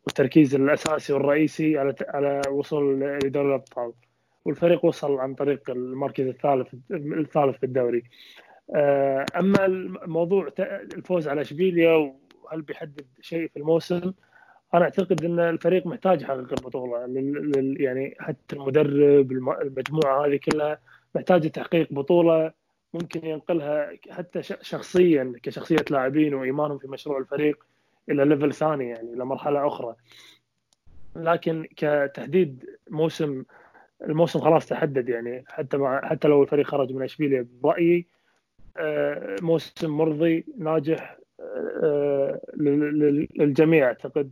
والتركيز 0.09 0.55
الأساسي 0.55 1.13
والرئيسي 1.13 1.77
على 1.77 1.95
على 2.07 2.41
وصول 2.51 2.99
لدوري 2.99 3.47
الأبطال. 3.47 3.93
والفريق 4.45 4.85
وصل 4.85 5.19
عن 5.19 5.35
طريق 5.35 5.69
المركز 5.69 6.27
الثالث 6.27 6.75
الثالث 6.91 7.57
في 7.57 7.65
الدوري. 7.65 8.03
آه، 8.75 9.25
أما 9.35 9.65
الموضوع 9.65 10.49
الفوز 10.59 11.27
على 11.27 11.41
إشبيليا 11.41 12.13
وهل 12.43 12.61
بيحدد 12.61 13.05
شيء 13.21 13.47
في 13.47 13.57
الموسم 13.59 14.13
أنا 14.73 14.83
أعتقد 14.83 15.25
إن 15.25 15.39
الفريق 15.39 15.87
محتاج 15.87 16.21
يحقق 16.21 16.37
البطولة. 16.37 16.99
يعني 17.79 18.15
حتى 18.19 18.55
المدرب 18.55 19.31
المجموعة 19.31 20.25
هذه 20.25 20.39
كلها 20.51 20.79
محتاجة 21.15 21.47
تحقيق 21.47 21.93
بطولة 21.93 22.51
ممكن 22.93 23.25
ينقلها 23.25 23.91
حتى 24.11 24.43
شخصيا 24.43 25.33
كشخصية 25.43 25.85
لاعبين 25.91 26.33
وإيمانهم 26.33 26.77
في 26.77 26.87
مشروع 26.87 27.17
الفريق. 27.17 27.65
إلى 28.09 28.25
ليفل 28.25 28.53
ثاني 28.53 28.89
يعني 28.89 29.13
إلى 29.13 29.25
مرحلة 29.25 29.67
أخرى. 29.67 29.95
لكن 31.15 31.67
كتحديد 31.77 32.65
موسم 32.89 33.43
الموسم 34.03 34.39
خلاص 34.39 34.65
تحدد 34.65 35.09
يعني. 35.09 35.43
حتى 35.47 35.77
مع 35.77 36.09
حتى 36.09 36.27
لو 36.27 36.43
الفريق 36.43 36.67
خرج 36.67 36.91
من 36.91 37.03
اشبيليا 37.03 37.47
برأيي 37.61 38.07
آه، 38.77 39.35
موسم 39.41 39.89
مرضي 39.97 40.45
ناجح 40.57 41.17
آه، 41.83 42.41
للجميع 43.35 43.87
أعتقد 43.87 44.31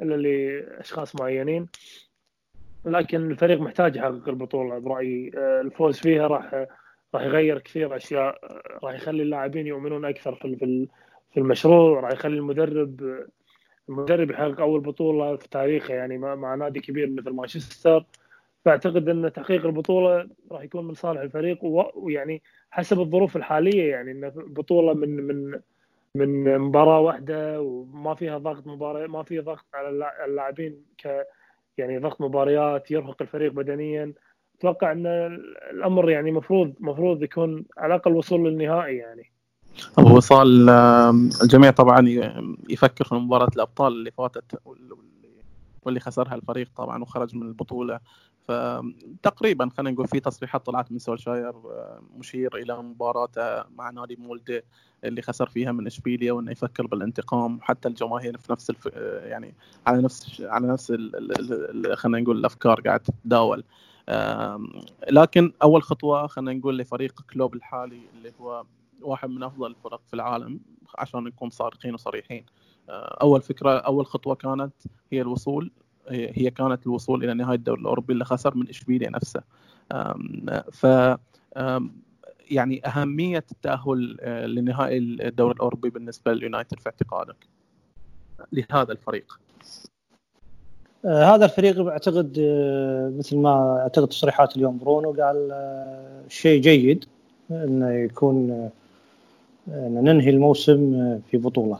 إلا 0.00 0.14
لأشخاص 0.14 1.16
معينين. 1.16 1.66
لكن 2.84 3.30
الفريق 3.30 3.60
محتاج 3.60 3.96
يحقق 3.96 4.28
البطولة 4.28 4.78
برأيي. 4.78 5.30
آه، 5.36 5.60
الفوز 5.60 5.98
فيها 5.98 6.26
راح 6.26 6.66
راح 7.14 7.22
يغير 7.22 7.58
كثير 7.58 7.96
أشياء 7.96 8.38
راح 8.84 8.94
يخلي 8.94 9.22
اللاعبين 9.22 9.66
يؤمنون 9.66 10.04
أكثر 10.04 10.34
في 10.34 10.44
في 11.36 11.42
المشروع 11.42 12.00
راح 12.00 12.12
يخلي 12.12 12.36
المدرب 12.36 13.24
المدرب 13.88 14.30
يحقق 14.30 14.60
أول 14.60 14.80
بطولة 14.80 15.36
في 15.36 15.48
تاريخه 15.48 15.94
يعني 15.94 16.18
مع 16.18 16.54
نادي 16.54 16.80
كبير 16.80 17.10
مثل 17.10 17.30
مانشستر. 17.30 18.04
فأعتقد 18.64 19.08
إن 19.08 19.32
تحقيق 19.32 19.66
البطولة 19.66 20.28
راح 20.50 20.62
يكون 20.62 20.86
من 20.86 20.94
صالح 20.94 21.20
الفريق 21.20 21.58
ويعني 21.94 22.42
حسب 22.70 23.00
الظروف 23.00 23.36
الحالية 23.36 23.90
يعني 23.90 24.10
إن 24.10 24.30
بطولة 24.36 24.94
من 24.94 25.16
من 25.16 25.60
من 26.14 26.58
مباراة 26.58 27.00
واحدة 27.00 27.60
وما 27.60 28.14
فيها 28.14 28.38
ضغط 28.38 28.66
مباراة 28.66 29.06
ما 29.06 29.22
في 29.22 29.38
ضغط 29.38 29.64
على 29.74 30.12
اللاعبين 30.24 30.84
ك 30.98 31.26
يعني 31.78 31.98
ضغط 31.98 32.20
مباريات 32.20 32.90
يرهق 32.90 33.22
الفريق 33.22 33.52
بدنيا. 33.52 34.12
أتوقع 34.58 34.92
إن 34.92 35.06
الأمر 35.70 36.10
يعني 36.10 36.32
مفروض 36.32 36.74
مفروض 36.80 37.22
يكون 37.22 37.64
على 37.78 37.94
الأقل 37.94 38.12
وصول 38.12 38.48
للنهائي 38.48 38.96
يعني. 38.96 39.35
وصال 39.98 40.70
الجميع 41.42 41.70
طبعا 41.70 42.08
يفكر 42.68 43.04
في 43.04 43.14
مباراة 43.14 43.50
الأبطال 43.56 43.92
اللي 43.92 44.10
فاتت 44.10 44.60
واللي 45.84 46.00
خسرها 46.00 46.34
الفريق 46.34 46.70
طبعا 46.76 47.02
وخرج 47.02 47.36
من 47.36 47.42
البطولة. 47.42 48.00
فتقريبا 48.48 49.70
خلينا 49.76 49.90
نقول 49.90 50.08
في 50.08 50.20
تصريحات 50.20 50.66
طلعت 50.66 50.92
من 50.92 50.98
سولشاير 50.98 51.52
مشير 52.18 52.56
إلى 52.56 52.82
مباراة 52.82 53.66
مع 53.76 53.90
نادي 53.90 54.16
مولدي 54.16 54.62
اللي 55.04 55.22
خسر 55.22 55.48
فيها 55.48 55.72
من 55.72 55.86
إشبيليا 55.86 56.32
وإنه 56.32 56.50
يفكر 56.50 56.86
بالانتقام. 56.86 57.58
حتى 57.62 57.88
الجماهير 57.88 58.38
في 58.38 58.52
نفس 58.52 58.70
الف... 58.70 58.86
يعني 59.24 59.54
على 59.86 60.02
نفس 60.02 60.40
على 60.40 60.66
نفس 60.66 60.92
خلينا 61.94 62.20
نقول 62.20 62.38
الأفكار 62.38 62.80
قاعد 62.80 63.00
تتداول. 63.00 63.64
لكن 65.10 65.52
أول 65.62 65.82
خطوة 65.82 66.26
خلينا 66.26 66.52
نقول 66.52 66.78
لفريق 66.78 67.20
كلوب 67.32 67.54
الحالي 67.54 68.00
اللي 68.16 68.32
هو 68.40 68.64
واحد 69.02 69.30
من 69.30 69.42
أفضل 69.42 69.70
الفرق 69.70 70.00
في 70.06 70.14
العالم 70.14 70.60
عشان 70.98 71.24
نكون 71.24 71.50
صادقين 71.50 71.94
وصريحين. 71.94 72.44
آه، 72.88 73.18
أول 73.22 73.42
فكرة 73.42 73.70
أول 73.70 74.06
خطوة 74.06 74.34
كانت 74.34 74.72
هي 75.12 75.20
الوصول 75.20 75.70
هي 76.08 76.50
كانت 76.50 76.86
الوصول 76.86 77.24
إلى 77.24 77.34
نهاية 77.34 77.56
الدوري 77.56 77.80
الاوروبي 77.80 78.12
اللي 78.12 78.24
خسر 78.24 78.54
من 78.54 78.68
إشبيليا 78.68 79.10
نفسه. 79.10 79.42
ف 80.72 80.86
يعني 82.50 82.86
أهمية 82.86 83.44
التأهل 83.52 84.16
آه، 84.20 84.46
لنهائي 84.46 84.98
الدوري 84.98 85.54
الاوروبي 85.54 85.90
بالنسبة 85.90 86.32
لليونايتد 86.32 86.80
في 86.80 86.86
اعتقادك 86.86 87.36
لهذا 88.52 88.92
الفريق؟ 88.92 89.40
آه 91.04 91.34
هذا 91.34 91.44
الفريق 91.44 91.86
أعتقد 91.86 92.28
مثل 93.18 93.36
ما 93.36 93.78
أعتقد 93.82 94.08
تصريحات 94.08 94.56
اليوم 94.56 94.78
برونو 94.78 95.12
قال 95.12 95.52
شيء 96.28 96.60
جيد 96.60 97.04
إنه 97.50 97.90
يكون 97.90 98.70
ننهي 99.68 100.30
الموسم 100.30 101.18
في 101.30 101.36
بطولة. 101.36 101.78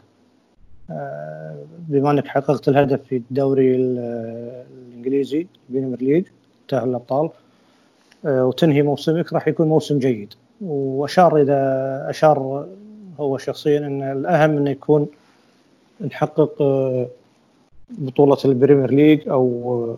آه، 0.91 1.57
بما 1.89 2.11
أنك 2.11 2.27
حققت 2.27 2.69
الهدف 2.69 3.03
في 3.03 3.17
الدوري 3.17 3.77
الإنجليزي 3.77 5.47
البريمير 5.71 6.03
ليج 6.03 6.25
تأهل 6.69 6.89
الأبطال 6.89 7.31
آه، 8.27 8.47
وتنهي 8.47 8.83
موسمك 8.83 9.33
راح 9.33 9.49
يكون 9.49 9.69
موسم 9.69 9.99
جيد. 9.99 10.35
وأشار 10.61 11.43
اذا 11.43 12.07
أشار 12.11 12.67
هو 13.21 13.39
شخصيا 13.39 13.79
إن 13.79 14.03
الأهم 14.03 14.57
إنه 14.57 14.71
يكون 14.71 15.07
نحقق 16.01 16.63
آه، 16.63 17.07
بطولة 17.91 18.39
البريمير 18.45 18.91
ليج 18.91 19.29
أو 19.29 19.97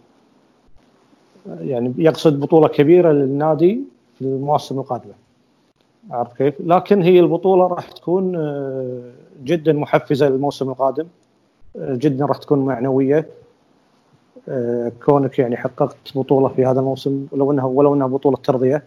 يعني 1.47 1.95
يقصد 1.99 2.41
بطولة 2.41 2.68
كبيرة 2.68 3.12
للنادي 3.12 3.80
في 4.18 4.22
المواسم 4.24 4.78
القادمة. 4.78 5.14
عارف 6.11 6.33
كيف؟ 6.33 6.55
لكن 6.61 7.03
هي 7.03 7.21
البطولة 7.21 7.67
راح 7.67 7.93
تكون 7.93 8.37
آه، 8.37 9.11
جدا 9.45 9.73
محفزة 9.73 10.29
للموسم 10.29 10.69
القادم. 10.71 11.07
آه، 11.77 11.95
جدا 11.95 12.27
راح 12.27 12.39
تكون 12.39 12.59
معنوية. 12.59 13.29
آه، 14.49 14.93
كونك 15.05 15.39
يعني 15.39 15.57
حققت 15.57 15.97
بطولة 16.15 16.49
في 16.49 16.67
هذا 16.67 16.81
الموسم 16.81 17.27
ولو 17.33 17.53
انها 17.53 17.65
ولو 17.65 17.95
إنها 17.95 18.07
بطولة 18.07 18.37
ترضية. 18.37 18.83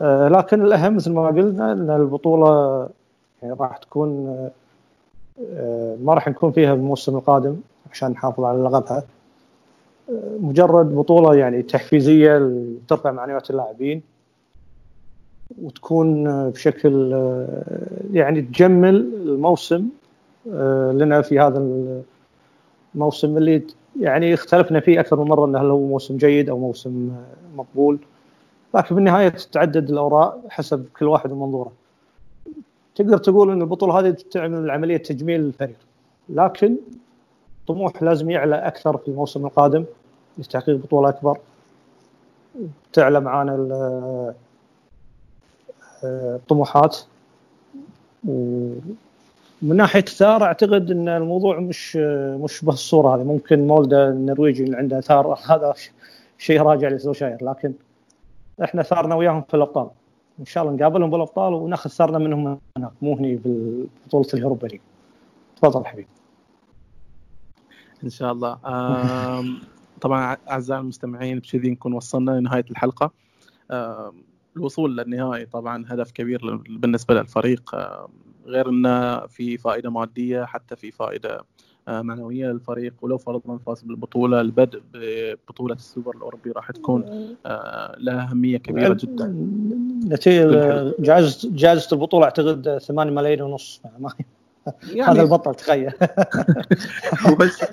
لكن 0.00 0.62
الأهم 0.62 0.96
مثل 0.96 1.12
ما 1.12 1.26
قلنا 1.26 1.72
إن 1.72 1.90
البطولة 1.90 2.88
يعني 3.42 3.54
راح 3.60 3.76
تكون 3.76 4.24
ما 6.02 6.14
راح 6.14 6.28
نكون 6.28 6.52
فيها 6.52 6.74
الموسم 6.74 7.16
القادم 7.16 7.56
عشان 7.92 8.10
نحافظ 8.10 8.44
على 8.44 8.62
لقبها 8.62 9.02
مجرد 10.40 10.94
بطولة 10.94 11.34
يعني 11.34 11.62
تحفيزية 11.62 12.52
ترفع 12.88 13.12
معنويات 13.12 13.50
اللاعبين. 13.50 14.02
وتكون 15.62 16.24
بشكل 16.50 17.12
يعني 18.12 18.42
تجمل 18.42 18.96
الموسم 19.14 19.88
لنا 20.92 21.22
في 21.22 21.40
هذا 21.40 21.68
الموسم 22.94 23.36
اللي 23.36 23.62
يعني 24.00 24.34
اختلفنا 24.34 24.80
فيه 24.80 25.00
أكثر 25.00 25.20
من 25.20 25.28
مرة 25.28 25.46
انه 25.46 25.60
هل 25.60 25.66
هو 25.66 25.86
موسم 25.86 26.16
جيد 26.16 26.50
أو 26.50 26.58
موسم 26.58 27.12
مقبول. 27.56 27.98
لكن 28.74 28.94
بالنهاية 28.94 29.28
تتعدد 29.28 29.90
الاوراء 29.90 30.40
حسب 30.48 30.86
كل 30.98 31.06
واحد 31.06 31.32
ومنظوره 31.32 31.72
تقدر 32.94 33.18
تقول 33.18 33.50
إن 33.50 33.62
البطولة 33.62 33.98
هذه 33.98 34.16
تعمل 34.30 34.70
عملية 34.70 34.96
تجميل 34.96 35.40
للفريق 35.40 35.76
لكن 36.28 36.76
طموح 37.66 38.02
لازم 38.02 38.30
يعلى 38.30 38.56
أكثر 38.56 38.96
في 38.96 39.08
الموسم 39.08 39.46
القادم 39.46 39.84
لتحقيق 40.38 40.76
بطوله 40.76 41.08
اكبر 41.08 41.38
تعلى 42.92 43.20
معانا 43.20 44.34
الطموحات 46.04 46.98
من 49.62 49.76
ناحية 49.76 50.00
ثار 50.00 50.44
أعتقد 50.44 50.90
إن 50.90 51.08
الموضوع 51.08 51.60
مش 51.60 51.96
مش 52.36 52.64
بهالصوره 52.64 53.16
هذه. 53.16 53.24
ممكن 53.24 53.66
مولدا 53.66 54.08
النرويجي 54.08 54.64
اللي 54.64 54.76
عنده 54.76 55.00
ثار 55.00 55.38
هذا 55.46 55.74
شيء 56.38 56.62
راجع 56.62 56.88
لسوشاير 56.88 57.44
لكن 57.44 57.72
إحنا 58.64 58.82
ثارنا 58.82 59.14
وياهم 59.14 59.42
في 59.42 59.54
الأبطال. 59.54 59.90
إن 60.40 60.44
شاء 60.44 60.64
الله 60.64 60.76
نقابلهم 60.76 61.10
بالأبطال 61.10 61.54
ونأخذ 61.54 61.90
ثارنا 61.90 62.18
منهم 62.18 62.58
هناك 62.76 62.92
مو 63.02 63.16
هني 63.16 63.40
ببطوله 63.44 64.26
اليوروبا 64.34 64.66
ليج 64.66 64.80
تفضل 65.56 65.86
حبيبي. 65.86 66.08
إن 68.04 68.10
شاء 68.10 68.32
الله. 68.32 68.58
طبعا 70.00 70.36
أعزائي 70.50 70.80
المستمعين 70.80 71.38
بكذي 71.38 71.70
نكون 71.70 71.92
وصلنا 71.92 72.30
لنهاية 72.30 72.64
الحلقة. 72.70 73.10
الوصول 74.56 74.96
للنهائي. 74.96 75.46
طبعا 75.46 75.84
هدف 75.88 76.10
كبير 76.10 76.56
بالنسبة 76.56 77.14
للفريق. 77.14 77.74
غير 78.46 78.68
انه 78.68 79.26
في 79.26 79.58
فائدة 79.58 79.90
مادية 79.90 80.44
حتى 80.44 80.76
في 80.76 80.90
فائدة 80.90 81.44
آه، 81.88 82.02
معنوية 82.02 82.46
للفريق 82.46 82.94
ولو 83.02 83.18
فرضنا 83.18 83.58
فاز 83.58 83.82
بالبطولة 83.82 84.40
البدء 84.40 84.82
ببطولة 84.94 85.74
السوبر 85.74 86.16
الأوروبي 86.16 86.50
راح 86.50 86.70
تكون 86.70 87.04
آه، 87.46 87.96
لها 87.98 88.30
أهمية 88.30 88.58
كبيرة 88.58 88.94
جدا. 88.94 89.26
نتيجة 90.08 90.94
جائزة 90.98 91.50
جائزة 91.52 91.88
البطولة 91.92 92.24
أعتقد 92.24 92.78
8 92.78 93.12
ملايين 93.12 93.42
ونص. 93.42 93.82
يعني 94.84 95.02
هذا 95.02 95.22
البطل 95.22 95.54
تخيل. 95.54 95.92
بس 97.40 97.64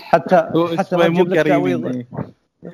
حتى 0.00 0.50
حتى 0.76 0.96
ما 0.96 1.08
تجيب 1.08 1.28
لك 1.28 1.46
تعويض 1.46 2.04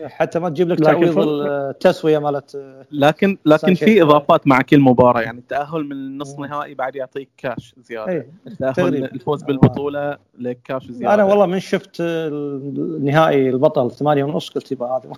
حتى 0.05 0.39
ما 0.39 0.49
تجيب 0.49 0.69
لك 0.69 0.79
تعويض 0.81 1.19
التسوية 1.19 2.19
مالت 2.19 2.77
لكن 2.93 3.39
لكن 3.47 3.75
في 3.75 4.03
إضافات 4.03 4.47
مع 4.47 4.63
كل 4.63 4.81
مباراة 4.81 5.21
يعني 5.21 5.39
التأهل 5.39 5.85
من 5.85 5.93
النصف 5.93 6.39
نهائي 6.39 6.75
بعد 6.75 6.97
يعطيك 6.97 7.29
كاش 7.37 7.75
زيادة. 7.79 8.13
إيه. 8.13 8.29
التأهل 8.47 9.05
الفوز 9.05 9.43
بالبطولة 9.43 10.19
لك 10.39 10.59
كاش 10.65 10.87
زيادة. 10.91 11.15
أنا 11.15 11.25
والله 11.25 11.47
من 11.47 11.61
شفت 11.61 11.97
النهائي 12.01 13.49
البطل 13.49 13.91
ثمانية 13.91 14.25
ونص 14.25 14.51
قلت 14.51 14.73
يبقى 14.73 15.01
هذا 15.03 15.13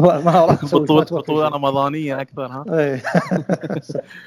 ما 0.24 0.46
راح 0.46 0.64
بطوله 0.64 1.04
بطولة 1.04 1.48
رمضانية 1.48 2.20
أكثر 2.20 2.46
ها؟ 2.46 2.64
إيه. 2.70 3.02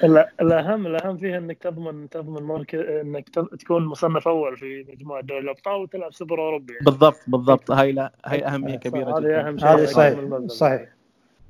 الاهم 0.42 0.86
الأهم 0.86 1.16
فيها 1.16 1.38
إنك 1.38 1.58
تضمن 1.58 2.08
تضمن 2.08 2.42
مركز 2.42 2.78
إنك 2.78 3.28
تكون 3.60 3.84
مصنف 3.86 4.28
أول 4.28 4.56
في 4.56 4.86
مجموعة 4.92 5.22
دوري 5.22 5.40
الأبطال 5.40 5.80
وتلعب 5.80 6.12
سوبر 6.12 6.40
أوروبي. 6.40 6.72
يعني. 6.72 6.84
بالضبط. 6.84 7.20
بالضبط 7.26 7.70
هاي 7.70 7.92
لا 7.92 8.12
هي 8.26 8.44
أهمية 8.46 8.76
كبيرة 8.76 9.11
هذه 9.18 9.48
أهم 9.48 9.58
شيء 9.58 9.68
هذه 9.68 9.84
صحيح. 9.84 10.18
صحيح. 10.46 10.88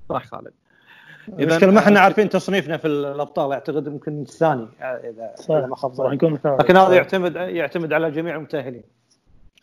صح 0.09 0.27
خالد. 0.27 0.53
المشكلة 1.29 1.71
ما 1.71 1.79
إحنا 1.79 2.01
عارفين 2.01 2.29
تصنيفنا 2.29 2.77
في 2.77 2.87
الأبطال 2.87 3.53
أعتقد 3.53 3.87
يمكن 3.87 4.23
الثاني 4.23 4.69
اذا 4.81 5.35
ما 5.67 5.77
خاب 5.77 6.01
لكن 6.61 6.77
هذا 6.77 6.95
يعتمد 6.95 7.37
يعتمد 7.37 7.93
على 7.93 8.11
جميع 8.11 8.37
المتأهلين. 8.37 8.83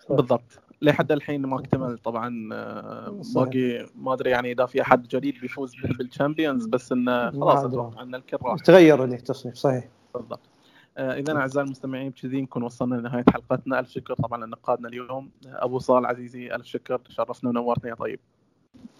بالضبط. 0.10 0.60
لحد 0.82 1.12
الحين 1.12 1.42
ما 1.42 1.60
اكتمل 1.60 1.98
طبعا 1.98 2.50
آه، 2.54 3.22
باقي 3.36 3.86
ما 3.96 4.14
أدري 4.14 4.30
يعني 4.30 4.52
إذا 4.52 4.66
في 4.66 4.82
أحد 4.82 5.08
جديد 5.08 5.40
بيفوز 5.42 5.76
بالشامبيونز 5.98 6.66
بس 6.66 6.92
إنه 6.92 7.32
خلاص 7.32 7.64
أتوقع 7.64 8.02
إن 8.02 8.16
الكل 8.16 8.38
راح. 8.44 8.60
تغير 8.60 9.04
التصنيف 9.04 9.56
صحيح. 9.56 9.88
بالضبط. 10.14 10.40
آه، 10.40 10.59
إذا 11.00 11.38
أعزائي 11.38 11.66
المستمعين 11.66 12.10
بكذي 12.10 12.42
نكون 12.42 12.64
وصلنا 12.64 12.96
لنهاية 12.96 13.24
حلقتنا. 13.34 13.80
ألف 13.80 13.90
شكر 13.90 14.14
طبعا 14.14 14.46
لنقادنا 14.46 14.88
اليوم. 14.88 15.30
أبو 15.46 15.80
صال 15.80 16.06
عزيزي 16.06 16.56
ألف 16.56 16.66
شكر. 16.66 17.02
شرفنا 17.10 17.50
ونورتنا 17.50 17.90
يا 17.90 17.96
طيب. 17.96 18.20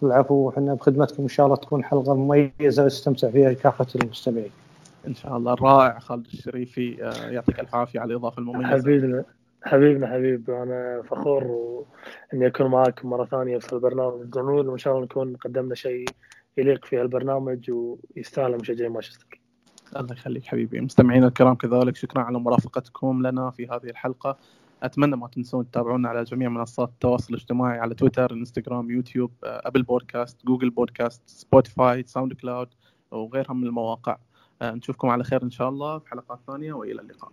العفو 0.04 0.48
وحنا 0.48 0.74
بخدمتكم 0.74 1.24
إن 1.24 1.30
شاء 1.30 1.46
الله 1.46 1.56
تكون 1.56 1.84
حلقة 1.84 2.16
مميزة 2.16 2.84
ويستمتع 2.84 3.30
فيها 3.30 3.54
كافه 3.54 4.02
المستمعين. 4.02 4.52
إن 5.08 5.16
شاء 5.16 5.38
الله. 5.38 5.54
الرائع 5.54 6.00
خالد 6.00 6.26
الشريفي. 6.26 7.04
آه، 7.04 7.30
يعطيك 7.30 7.60
الف 7.60 7.76
عافيه 7.76 8.00
على 8.00 8.12
الاضافه 8.12 8.40
المميزة. 8.40 8.70
حبيبنا 8.70 9.24
حبيبنا 9.64 10.08
حبيب. 10.08 10.50
أنا 10.50 11.02
فخور 11.10 11.44
إني 12.34 12.48
أكون 12.48 12.68
معاكم 12.68 13.10
مرة 13.10 13.26
ثانية 13.26 13.58
في 13.58 13.74
البرنامج 13.74 14.22
الجميل 14.22 14.68
وإن 14.68 14.78
شاء 14.78 14.94
الله 14.94 15.06
نكون 15.06 15.36
قدمنا 15.36 15.76
شيء 15.76 16.06
يليق 16.58 16.86
في 16.86 17.02
البرنامج 17.02 17.72
ويستاهل 17.72 18.58
مشجعين 18.58 18.92
مانشستر. 18.92 19.39
الله 19.96 20.14
يخليك 20.14 20.46
حبيبي. 20.46 20.82
مستمعينا 20.82 21.28
الكرام 21.28 21.56
كذلك 21.56 21.96
شكرا 21.96 22.22
على 22.22 22.40
مرافقتكم 22.40 23.28
لنا 23.28 23.52
في 23.52 23.68
هذه 23.68 23.90
الحلقة. 23.90 24.38
أتمنى 24.84 25.16
ما 25.16 25.28
تنسون 25.28 25.72
تتابعونا 25.72 26.10
على 26.10 26.24
جميع 26.24 26.50
منصات 26.50 26.90
التواصل 26.90 27.34
الاجتماعي 27.34 27.80
على 27.80 27.96
تويتر 27.96 28.34
إنستغرام 28.34 28.92
يوتيوب 28.92 29.32
أبل 29.44 29.84
بودكاست 29.84 30.46
جوجل 30.46 30.70
بودكاست 30.70 31.22
سبوتيفاي 31.26 32.04
ساوند 32.08 32.34
كلاود 32.34 32.68
وغيرها 33.12 33.54
من 33.54 33.64
المواقع. 33.64 34.18
آه، 34.62 34.72
نشوفكم 34.72 35.10
على 35.10 35.24
خير 35.24 35.44
إن 35.44 35.52
شاء 35.52 35.70
الله 35.70 36.00
في 36.00 36.10
حلقات 36.10 36.40
ثانية 36.48 36.74
وإلى 36.74 37.02
اللقاء. 37.02 37.32